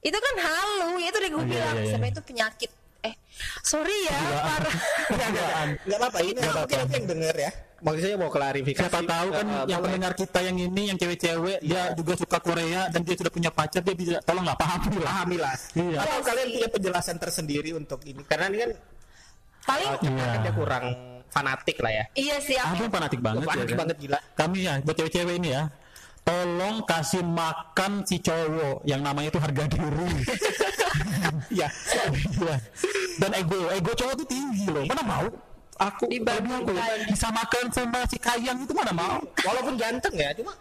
itu 0.00 0.16
kan 0.16 0.34
halu 0.40 0.96
ya 0.96 1.06
itu 1.06 1.18
udah 1.18 1.30
gue 1.30 1.36
Oh, 1.36 1.44
iya, 1.44 1.52
bilang 1.52 1.74
iya, 1.74 1.82
iya. 1.82 1.90
sebenarnya 1.90 2.14
itu 2.16 2.22
penyakit 2.24 2.70
eh 3.00 3.14
sorry 3.62 3.98
ya 4.04 4.18
parah 4.40 4.74
Enggak 5.80 5.98
apa-apa 5.98 6.18
ini 6.22 6.32
Nggak 6.34 6.48
mungkin 6.50 6.56
apa-apa. 6.56 6.80
nanti 6.80 6.94
yang 6.94 7.08
denger 7.08 7.36
ya. 7.38 7.50
Maksudnya 7.80 8.04
saya 8.06 8.16
mau 8.18 8.28
klarifikasi. 8.30 8.80
siapa 8.82 9.00
tahu 9.02 9.28
kan 9.30 9.46
Eh, 9.46 9.64
yang 9.66 9.80
boleh. 9.80 9.84
pendengar 9.86 10.12
kita 10.14 10.38
yang 10.42 10.56
ini 10.58 10.82
yang 10.86 10.98
cewek-cewek 10.98 11.58
dia 11.62 11.82
juga 11.94 12.12
suka 12.14 12.38
Korea 12.38 12.80
dan 12.88 13.00
dia 13.00 13.16
sudah 13.16 13.28
punya 13.30 13.48
pacar 13.50 13.80
dia 13.80 13.94
bisa 13.94 14.20
tolonglah 14.20 14.52
pahami 14.54 14.96
lah 14.98 15.08
pahami 15.10 15.36
lah. 15.38 15.54
Iya. 15.74 15.96
Atau 15.98 16.08
Iya 16.10 16.20
kalian 16.22 16.46
sih. 16.46 16.54
punya 16.54 16.68
penjelasan 16.70 17.16
tersendiri 17.16 17.70
untuk 17.72 18.00
ini 18.02 18.20
karena 18.22 18.44
ini 18.46 18.58
kan 18.58 18.70
paling 19.62 19.88
uh, 19.88 19.96
kita 19.98 20.12
Iya. 20.14 20.26
kan 20.26 20.38
dia 20.42 20.52
kurang 20.54 20.84
fanatik 21.30 21.76
lah 21.78 21.92
ya. 21.92 22.04
iya 22.14 22.36
sih 22.38 22.54
aku 22.54 22.86
fanatik 22.86 23.18
banget 23.18 23.42
ya 23.42 23.48
Fanatik 23.48 23.70
kan? 23.70 23.80
banget 23.80 23.96
gila. 23.98 24.18
kami 24.34 24.58
ya 24.60 24.72
buat 24.80 24.94
cewek-cewek 24.94 25.34
ini 25.36 25.50
ya 25.50 25.62
tolong 26.20 26.84
kasih 26.84 27.22
makan 27.22 28.04
si 28.04 28.18
cowok 28.18 28.84
yang 28.84 29.00
namanya 29.00 29.30
itu 29.30 29.40
harga 29.40 29.64
diri 29.66 30.08
Iya. 31.48 31.68
Iya. 32.36 32.56
dan 33.16 33.30
ego 33.34 33.56
ego 33.70 33.92
cowok 33.92 34.14
tuh 34.16 34.28
tinggi 34.28 34.66
loh 34.66 34.84
mana 34.84 35.02
mau 35.02 35.26
aku 35.78 36.04
Dibandingkan. 36.06 36.76
aku 36.76 37.08
bisa 37.08 37.28
makan 37.30 37.64
sama 37.70 38.00
si 38.04 38.16
kayang 38.16 38.58
itu 38.58 38.72
mana 38.72 38.92
mau 38.92 39.16
Walaupun 39.40 39.74
ganteng 39.74 40.12
ya, 40.12 40.28
cuma 40.32 40.52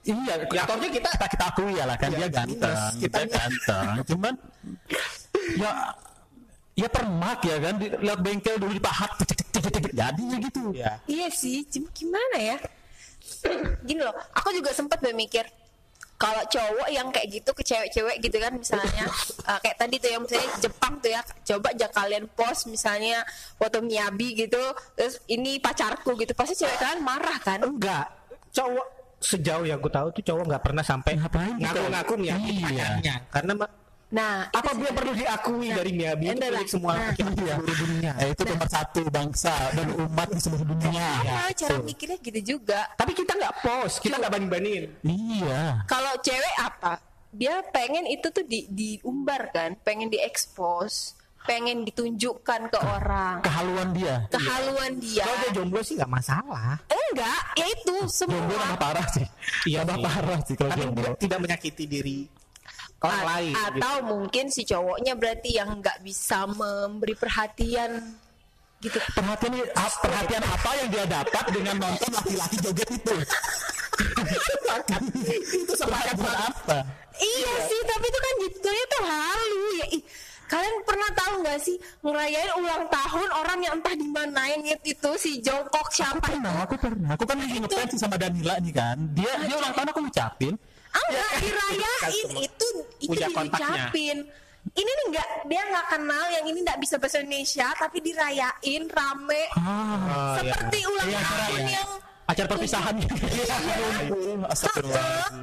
iya 0.00 0.34
Jatuhnya 0.40 0.88
kita- 0.88 1.12
kita 1.12 1.26
kita 1.28 1.44
akui 1.46 1.72
ya 1.72 1.84
lah 1.84 1.96
kan 1.96 2.08
Iya, 2.08 2.16
dia 2.16 2.28
ganteng 2.30 2.76
kita 2.96 3.18
Kita- 3.18 3.26
ganteng 3.28 3.86
cuman 4.06 4.34
ya 5.56 5.72
ya 6.78 6.86
permak 6.86 7.42
ya 7.42 7.56
kan 7.58 7.74
di 7.74 7.90
lihat 7.90 8.20
bengkel 8.22 8.54
dulu 8.54 8.70
dipahat 8.70 9.10
jadinya 9.90 10.36
gitu 10.38 10.70
ya. 10.70 11.02
iya 11.10 11.26
sih 11.26 11.66
cuma 11.66 11.90
gimana 11.90 12.36
ya 12.38 12.56
gini 13.88 14.00
loh 14.00 14.14
aku 14.30 14.54
juga 14.54 14.70
sempat 14.70 15.02
berpikir 15.02 15.42
kalau 16.18 16.42
cowok 16.50 16.88
yang 16.90 17.14
kayak 17.14 17.30
gitu 17.30 17.50
ke 17.54 17.62
cewek-cewek 17.62 18.16
gitu 18.18 18.42
kan 18.42 18.50
misalnya 18.54 19.06
uh, 19.46 19.58
kayak 19.62 19.76
tadi 19.78 20.02
tuh 20.02 20.10
yang 20.10 20.22
misalnya 20.26 20.50
Jepang 20.58 20.94
tuh 20.98 21.10
ya 21.14 21.22
coba 21.22 21.68
aja 21.74 21.86
kalian 21.90 22.24
post 22.34 22.66
misalnya 22.66 23.22
foto 23.54 23.78
Miyabi 23.82 24.34
gitu 24.34 24.62
terus 24.98 25.22
ini 25.30 25.58
pacarku 25.62 26.14
gitu 26.18 26.34
pasti 26.34 26.58
cewek 26.58 26.78
kalian 26.78 27.00
marah 27.02 27.38
kan 27.42 27.62
Enggak. 27.62 28.06
Cowok 28.50 28.86
sejauh 29.18 29.66
yang 29.66 29.78
aku 29.82 29.90
tahu 29.90 30.10
tuh 30.14 30.22
cowok 30.26 30.44
nggak 30.46 30.62
pernah 30.62 30.82
sampai 30.86 31.18
Ngapain 31.18 31.54
ngaku-ngaku 31.58 32.14
nih 32.22 32.28
Iya. 32.30 32.66
pacarnya. 32.66 33.14
Karena 33.34 33.52
nah 34.08 34.48
apa 34.48 34.68
itu 34.70 34.82
yang 34.82 34.96
perlu 34.96 35.12
diakui 35.12 35.68
dari 35.68 35.92
Miyabi 35.92 36.24
itu 36.24 36.32
Enggak 36.32 36.46
lah. 36.46 36.56
milik 36.56 36.70
semua 36.70 36.90
Nah. 36.90 37.02
laki-laki 37.06 37.38
Iya. 37.38 37.54
seluruh 37.54 37.76
dunia. 37.78 38.12
Eh, 38.16 38.28
itu 38.30 38.42
nomor 38.42 38.68
satu 38.68 39.00
bangsa 39.06 39.54
dan 39.70 39.86
umat 39.92 40.28
di 40.28 40.40
seluruh 40.40 40.66
dunia. 40.66 41.08
Iya, 41.20 41.40
cara 41.54 41.76
mikirnya 41.78 42.16
gitu 42.18 42.40
juga 42.48 42.80
Tapi 42.94 43.12
kita 43.12 43.32
nggak 43.34 43.54
post, 43.60 43.94
kita 43.98 44.16
nggak 44.16 44.32
banding-bandingin. 44.32 44.84
Iya. 45.02 45.84
kalau 45.84 46.12
cewek 46.18 46.54
apa 46.58 47.04
dia 47.28 47.60
pengen 47.66 48.04
itu 48.04 48.24
tuh 48.26 48.40
di 48.42 48.64
diumbar 48.66 49.50
kan 49.50 49.76
pengen 49.78 50.08
diekspos 50.08 51.12
pengen 51.40 51.80
ditunjukkan 51.82 52.60
ke 52.66 52.78
orang 52.78 53.40
Kehaluan 53.40 53.92
dia. 53.92 54.24
kehaluan 54.26 54.96
dia 54.96 55.20
Kalau 55.22 55.36
dia 55.38 55.50
jomblo 55.54 55.80
sih 55.80 55.94
nggak 55.94 56.08
masalah. 56.10 56.80
enggak 56.86 57.40
ya 57.54 57.66
itu 57.66 57.92
Jomblo 57.94 58.08
semua 58.10 58.40
tambah 58.58 58.78
parah 58.78 59.06
sih. 59.10 59.26
Iya 59.66 59.80
tambah 59.82 60.00
parah 60.02 60.40
sih 60.42 60.54
kalau 60.54 60.72
jomblo. 60.74 61.08
tidak 61.16 61.38
menyakiti 61.38 61.84
diri 61.84 62.18
orang 62.98 63.22
A- 63.22 63.28
lain. 63.36 63.54
gitu. 63.54 63.78
atau 63.78 63.94
mungkin 64.02 64.44
si 64.50 64.62
cowoknya 64.66 65.14
berarti 65.14 65.50
yang 65.54 65.78
nggak 65.78 66.02
bisa 66.02 66.44
memberi 66.46 67.14
perhatian 67.14 68.18
gitu 68.78 68.98
Perhatian 69.10 69.54
ah, 69.74 69.90
perhatian 69.90 70.42
apa 70.42 70.70
yang 70.78 70.88
dia 70.90 71.04
dapat 71.06 71.44
dengan 71.50 71.76
nonton 71.78 72.10
laki-laki 72.14 72.56
joget 72.62 72.88
itu? 72.94 73.14
itu 75.50 75.72
sepakat 75.74 76.14
buat 76.14 76.38
apa? 76.38 76.78
iya 77.18 77.52
sih 77.66 77.80
tapi 77.82 78.06
itu 78.06 78.18
kan 78.18 78.34
jatuhnya 78.38 78.84
tuh 78.86 79.02
halu 79.02 79.62
ya 79.82 79.86
ih, 79.90 80.02
kalian 80.46 80.74
pernah 80.86 81.10
tahu 81.10 81.32
nggak 81.42 81.58
sih 81.58 81.76
ngerayain 82.06 82.52
ulang 82.54 82.86
tahun 82.86 83.28
orang 83.34 83.58
yang 83.58 83.74
entah 83.82 83.94
di 83.98 84.06
mana 84.06 84.42
yang 84.54 84.62
itu 84.86 85.10
si 85.18 85.42
jongkok 85.42 85.90
siapa 85.90 86.22
itu 86.22 86.38
Pernah, 86.38 86.54
aku 86.62 86.74
pernah. 86.78 87.08
Aku 87.18 87.24
kan 87.26 87.36
lagi 87.36 87.58
ngefans 87.58 87.90
sih 87.90 87.98
sama 87.98 88.14
Danila 88.14 88.54
nih 88.62 88.70
kan. 88.70 88.96
Dia 89.18 89.32
dia 89.42 89.56
ulang 89.58 89.74
tahun 89.74 89.88
aku 89.90 90.00
ngucapin. 90.06 90.54
Enggak 90.90 91.30
dirayain 91.38 92.28
itu 92.40 92.68
itu 92.98 93.08
Punya 93.08 93.28
kontaknya. 93.30 93.68
diucapin. 93.86 94.18
Ini 94.68 94.90
nih 94.90 95.04
enggak 95.08 95.28
dia 95.46 95.62
nggak 95.64 95.86
kenal 95.88 96.24
yang 96.30 96.44
ini 96.44 96.58
nggak 96.60 96.78
bisa 96.78 96.94
bahasa 96.96 97.18
Indonesia 97.18 97.72
tapi 97.74 97.98
dirayain 97.98 98.84
rame 98.86 99.42
Ah, 99.50 99.96
iya. 99.96 100.20
seperti 100.38 100.78
ulang 100.84 101.06
Iya, 101.06 101.18
acara 101.18 101.38
tahun 101.40 101.56
ya. 101.58 101.72
yang 101.72 101.88
acara 102.26 102.46
perpisahan 102.46 102.94
gitu. 102.98 103.14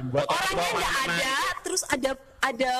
Buat 0.08 0.26
orangnya 0.26 0.68
nggak 0.72 0.94
ada 1.04 1.34
terus 1.60 1.82
ada 1.86 2.10
ada 2.40 2.72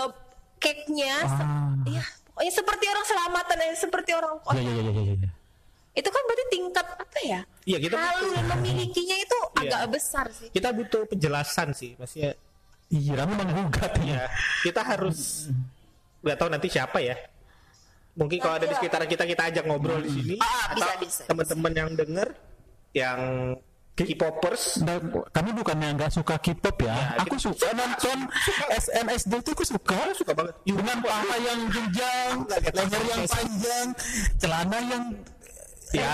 cake-nya 0.57 1.15
se- 1.23 1.43
Ah. 1.43 1.75
iya 1.85 2.05
pokoknya 2.31 2.53
seperti 2.55 2.85
orang 2.87 3.05
selamatan 3.05 3.57
ya 3.59 3.69
seperti 3.75 4.11
orang 4.13 4.35
Iya 4.47 4.61
iya 4.63 4.73
iya 4.73 4.93
iya. 4.95 5.15
iya. 5.17 5.31
itu 5.95 6.09
kan 6.09 6.23
berarti 6.23 6.45
tingkat 6.49 6.87
apa 6.87 7.19
ya 7.23 7.41
Iya, 7.67 7.79
kita 7.81 7.97
halu 7.99 8.27
dan 8.31 8.45
memilikinya 8.53 9.17
itu 9.19 9.39
Iya. 9.57 9.61
agak 9.67 9.83
besar 9.91 10.27
sih 10.31 10.49
Kita 10.49 10.71
butuh 10.71 11.03
penjelasan 11.07 11.69
sih, 11.73 11.97
maksudnya 11.97 12.39
Iya, 12.87 13.13
kamu 13.19 13.33
menggugat 13.35 13.93
ya. 13.99 14.15
ya 14.15 14.27
kita 14.63 14.81
harus 14.87 15.51
nggak 16.23 16.37
tahu 16.39 16.49
nanti 16.51 16.69
siapa 16.71 16.99
ya. 17.03 17.17
Mungkin 18.17 18.39
kalau 18.41 18.57
ada 18.57 18.67
di 18.67 18.75
sekitar 18.79 19.05
kita 19.05 19.25
kita 19.29 19.43
ajak 19.53 19.65
ngobrol 19.69 20.01
di 20.01 20.11
sini. 20.11 20.35
Ah, 20.41 20.73
bisa, 20.73 20.87
atau 20.87 20.97
bisa, 21.05 21.23
Teman-teman 21.29 21.73
yang 21.75 21.91
denger 21.93 22.29
yang 22.97 23.21
K-popers 23.97 24.85
kami 25.33 25.51
bukannya 25.57 25.97
nggak 25.97 26.13
suka 26.13 26.37
K-pop 26.37 26.77
ya. 26.85 26.93
Ya, 26.93 27.05
aku 27.25 27.37
suka 27.41 27.73
nonton 27.73 28.29
SNSD 28.69 29.41
itu 29.41 29.51
aku 29.57 29.65
suka. 29.65 29.97
suka 30.13 30.33
banget. 30.37 30.55
Dengan 30.69 31.01
paha 31.01 31.37
yang 31.41 31.61
jenjang, 31.73 32.35
leher 32.45 33.03
yang 33.09 33.23
panjang, 33.25 33.87
celana 34.37 34.79
yang 34.85 35.05
Ya, 35.95 36.11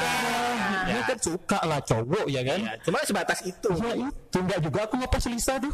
ini 0.84 1.00
kan 1.08 1.18
suka 1.18 1.58
lah 1.64 1.80
cowok 1.80 2.28
ya 2.28 2.44
kan. 2.44 2.60
ya, 2.60 2.76
cuma 2.84 3.00
sebatas 3.08 3.40
itu. 3.40 3.72
Ya 3.72 3.94
itu 4.12 4.38
enggak 4.38 4.60
juga 4.60 4.78
aku 4.84 4.94
ngepost 5.00 5.26
Lisa 5.32 5.56
tuh. 5.58 5.72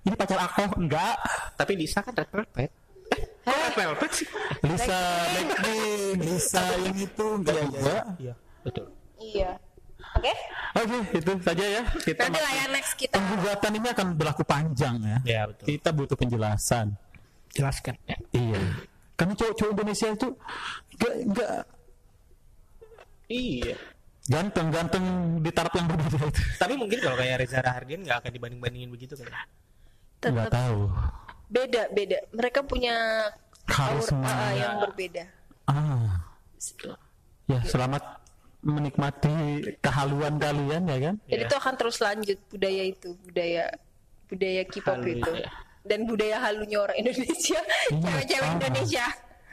Ini 0.00 0.14
pacar 0.14 0.38
aku 0.40 0.62
enggak. 0.76 1.16
Tapi 1.54 1.72
Lisa 1.74 2.00
kan 2.00 2.12
red 2.12 2.28
velvet. 2.28 2.70
Eh, 3.10 3.20
red 3.44 3.74
velvet 3.74 4.10
sih? 4.12 4.26
Lisa 4.62 4.98
Blackpink, 5.28 6.18
Lisa 6.20 6.62
yang 6.80 6.96
itu 6.96 7.26
enggak 7.36 7.56
juga. 7.66 7.96
Iya, 8.16 8.34
betul. 8.62 8.86
iya 9.20 9.50
oke 10.16 10.32
Oke, 10.70 10.96
itu 11.12 11.30
saja 11.44 11.64
ya. 11.66 11.82
Kita 12.00 12.20
Nanti 12.24 12.40
lah 12.40 12.52
ya 12.54 12.64
next 12.70 12.92
kita. 12.94 13.14
penggugatan 13.14 13.72
ini 13.74 13.88
akan 13.90 14.06
berlaku 14.14 14.42
panjang 14.42 14.96
ya. 15.02 15.18
Ya, 15.26 15.42
betul. 15.50 15.64
Kita 15.66 15.88
butuh 15.90 16.16
penjelasan. 16.16 16.94
Jelaskan. 17.50 17.94
Ya. 18.06 18.16
Iya. 18.30 18.60
Karena 19.12 19.34
cowok-cowok 19.34 19.72
Indonesia 19.74 20.08
itu 20.08 20.28
gak, 20.96 21.14
gak 21.34 21.54
Iya. 23.28 23.76
ganteng-ganteng 24.26 25.04
di 25.38 25.50
taraf 25.50 25.74
yang 25.74 25.86
berbeda 25.86 26.18
itu. 26.22 26.40
Tapi 26.56 26.74
mungkin 26.78 26.98
kalau 27.02 27.16
kayak 27.18 27.36
Reza 27.42 27.58
Rahardian 27.58 28.00
nggak 28.02 28.18
akan 28.22 28.30
dibanding-bandingin 28.30 28.90
begitu 28.90 29.18
kan? 29.18 29.26
Tetap 30.20 30.52
tahu. 30.52 30.80
beda 31.50 31.82
beda. 31.90 32.18
Mereka 32.30 32.60
punya 32.62 33.26
Karisma. 33.66 34.22
aura 34.22 34.36
uh, 34.36 34.52
yang 34.54 34.74
berbeda. 34.84 35.24
Ah, 35.66 36.28
ya 37.48 37.58
selamat 37.66 38.04
menikmati 38.60 39.64
kehaluan 39.80 40.36
kalian 40.36 40.84
ya 40.84 40.98
kan. 41.10 41.14
Jadi 41.24 41.42
itu 41.48 41.56
akan 41.56 41.74
terus 41.80 41.96
lanjut 42.04 42.38
budaya 42.52 42.82
itu, 42.84 43.10
budaya 43.24 43.64
budaya 44.28 44.62
K-pop 44.68 45.00
itu. 45.08 45.32
ya. 45.40 45.50
Dan 45.80 46.04
budaya 46.04 46.36
halunya 46.44 46.78
orang 46.84 47.00
Indonesia, 47.00 47.60
cewek-cewek 47.88 48.44
sama. 48.44 48.56
Indonesia. 48.60 49.06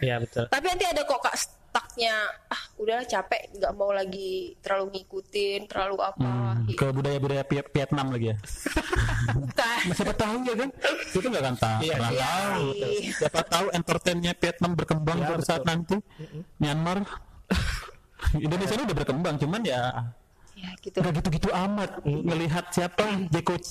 Iya 0.04 0.16
betul. 0.22 0.46
Tapi 0.52 0.66
nanti 0.68 0.86
ada 0.86 1.02
kok 1.08 1.20
kak 1.24 1.36
stucknya, 1.68 2.16
ah 2.48 2.62
udahlah 2.76 3.04
capek, 3.04 3.54
nggak 3.54 3.74
mau 3.74 3.92
lagi 3.92 4.32
terlalu 4.60 4.96
ngikutin, 4.96 5.68
terlalu 5.68 6.00
apa. 6.00 6.32
Hmm, 6.56 6.66
ke 6.70 6.86
budaya-budaya 6.88 7.44
Viet- 7.44 7.70
Vietnam 7.70 8.08
lagi 8.10 8.32
ya. 8.32 8.38
Siapa 9.88 10.14
tahu 10.14 10.36
ya 10.42 10.54
kan? 10.56 10.70
Itu 11.10 11.28
nggak 11.28 11.44
akan 11.44 11.56
tahu. 11.56 11.80
Iya, 11.84 11.96
iya. 12.08 12.26
tahu. 12.26 12.68
Siapa 13.14 13.42
tahu 13.44 13.66
entertainnya 13.72 14.34
Vietnam 14.34 14.72
berkembang 14.74 15.18
Iya, 15.18 15.28
pada 15.28 15.44
saat 15.44 15.62
betul. 15.62 15.70
nanti. 15.70 15.96
Myanmar. 16.58 16.98
Indonesia 18.38 18.74
ini 18.74 18.84
udah 18.84 18.98
berkembang, 18.98 19.36
cuman 19.38 19.62
ya 19.62 19.82
Ya 20.58 20.74
gitu. 20.82 20.98
nggak 20.98 21.22
gitu-gitu 21.22 21.50
amat 21.54 22.02
ngelihat 22.02 22.74
siapa 22.74 23.06
Jeko 23.30 23.62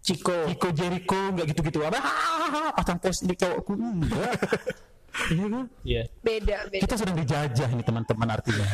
Ciko 0.00 0.34
Ciko 0.46 0.68
Jericho 0.70 1.18
nggak 1.34 1.46
gitu-gitu 1.50 1.82
apa 1.82 1.98
"Ah, 1.98 2.70
pasang 2.72 2.98
pos 2.98 3.18
di 3.20 3.34
cowokku 3.34 3.74
enggak 3.74 4.38
iya 5.28 5.46
kan 5.46 5.64
Iya. 5.82 6.02
Beda, 6.20 6.56
beda. 6.66 6.80
kita 6.80 6.94
sedang 6.96 7.16
dijajah 7.16 7.68
ini 7.68 7.82
teman-teman 7.82 8.28
artinya 8.30 8.66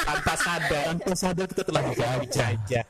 Tanpa 0.00 0.32
sadar. 0.34 0.82
tanpa 0.88 1.12
sadar 1.14 1.46
kita 1.46 1.62
telah 1.62 1.82
dijajah 1.86 2.48
Aja. 2.50 2.82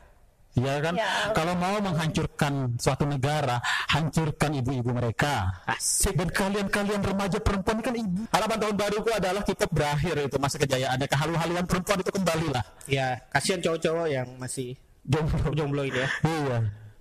ya 0.50 0.74
kan 0.80 0.94
Ya. 0.94 1.30
kalau 1.30 1.54
mau 1.54 1.78
menghancurkan 1.78 2.52
suatu 2.76 3.04
negara 3.04 3.62
hancurkan 3.86 4.50
ibu-ibu 4.52 4.90
mereka 4.90 5.46
Asik. 5.64 6.14
dan 6.14 6.26
kalian-kalian 6.26 7.00
remaja 7.00 7.38
perempuan 7.38 7.78
kan 7.78 7.94
ibu 7.94 8.26
harapan 8.28 8.58
tahun 8.58 8.74
baruku 8.74 9.10
adalah 9.10 9.42
kita 9.42 9.64
berakhir 9.66 10.16
itu 10.20 10.36
masa 10.36 10.58
kejayaannya 10.58 11.06
kehalu-haluan 11.06 11.64
perempuan 11.64 11.98
itu 11.98 12.10
kembali 12.10 12.48
lah 12.50 12.64
Ya, 12.84 13.22
kasihan 13.30 13.60
cowok-cowok 13.60 14.06
yang 14.06 14.26
masih 14.36 14.74
jomblo 15.02 15.54
jomblo 15.54 15.82
ini 15.82 15.98
ya. 15.98 16.08
iya 16.24 16.58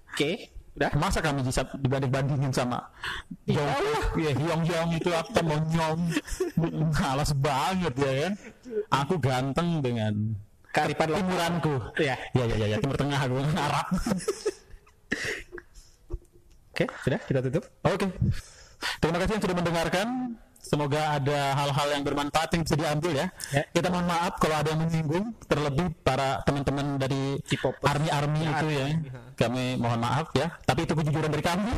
Oke, 0.09 0.31
udah. 0.79 0.91
masa 0.95 1.19
kami 1.19 1.43
bisa 1.43 1.61
dibanding-bandingin 1.75 2.49
sama 2.49 2.79
Yong 3.45 3.67
ya 4.15 4.31
Hyong 4.31 4.63
Yong 4.63 4.89
itu 4.95 5.11
apa 5.11 5.39
monyong 5.43 5.99
malas 6.95 7.35
banget 7.35 7.93
ya 7.93 8.11
kan 8.23 8.33
aku 8.89 9.19
ganteng 9.19 9.83
dengan 9.83 10.13
Kearifan 10.69 11.09
lokal. 11.09 11.19
timuranku 11.19 11.73
Iya. 11.97 12.15
ya 12.31 12.43
ya 12.45 12.55
ya, 12.55 12.65
ya 12.69 12.77
timur 12.79 12.95
tengah 12.95 13.19
aku 13.19 13.35
Arab 13.67 13.87
Oke, 16.69 16.85
sudah 17.03 17.19
kita 17.19 17.39
tutup. 17.43 17.63
oke 17.83 18.07
terima 19.03 19.17
kasih 19.19 19.33
yang 19.35 19.43
sudah 19.43 19.57
mendengarkan 19.57 20.07
Semoga 20.69 21.17
ada 21.17 21.57
hal-hal 21.57 21.87
yang 21.97 22.03
bermanfaat 22.05 22.53
yang 22.53 22.61
bisa 22.61 22.77
diambil 22.77 23.11
ya. 23.17 23.27
Ya. 23.49 23.63
Kita 23.73 23.89
mohon 23.89 24.05
maaf 24.05 24.37
kalau 24.37 24.53
ada 24.53 24.69
yang 24.69 24.85
menyinggung, 24.85 25.33
terlebih 25.49 25.97
para 26.05 26.45
teman-teman 26.45 27.01
dari 27.01 27.41
army-army 27.81 28.41
itu 28.45 28.67
ya. 28.69 28.87
Kami 29.33 29.81
mohon 29.81 29.97
maaf 29.97 30.29
ya. 30.37 30.53
Tapi 30.61 30.85
itu 30.85 30.93
kejujuran 30.93 31.33
dari 31.33 31.41
kami. 31.41 31.73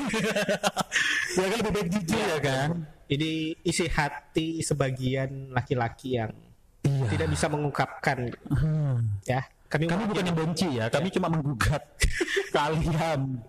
ya 1.39 1.45
kan 1.47 1.57
lebih 1.63 1.71
baik 1.71 1.87
jujur 1.87 2.25
ya 2.27 2.39
kan. 2.43 2.67
Ini 3.07 3.31
isi 3.63 3.87
hati 3.87 4.59
sebagian 4.59 5.55
laki-laki 5.55 6.19
yang 6.19 6.35
Iya. 6.81 7.13
tidak 7.13 7.27
bisa 7.29 7.45
mengungkapkan 7.45 8.17
Hmm. 8.49 9.21
ya. 9.23 9.45
Kami 9.69 9.87
Kami 9.87 10.03
bukan 10.03 10.25
yang 10.27 10.35
benci 10.35 10.67
ya, 10.81 10.91
kami 10.91 11.07
cuma 11.07 11.31
menggugat 11.31 11.79
kalian. 12.57 13.39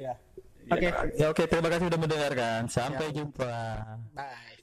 ya. 0.00 0.14
Oke, 0.72 0.88
Ya 1.20 1.26
oke, 1.28 1.44
terima 1.44 1.68
kasih 1.68 1.92
sudah 1.92 2.00
mendengarkan. 2.00 2.60
Sampai 2.70 3.12
jumpa. 3.12 3.52
bye. 4.16 4.53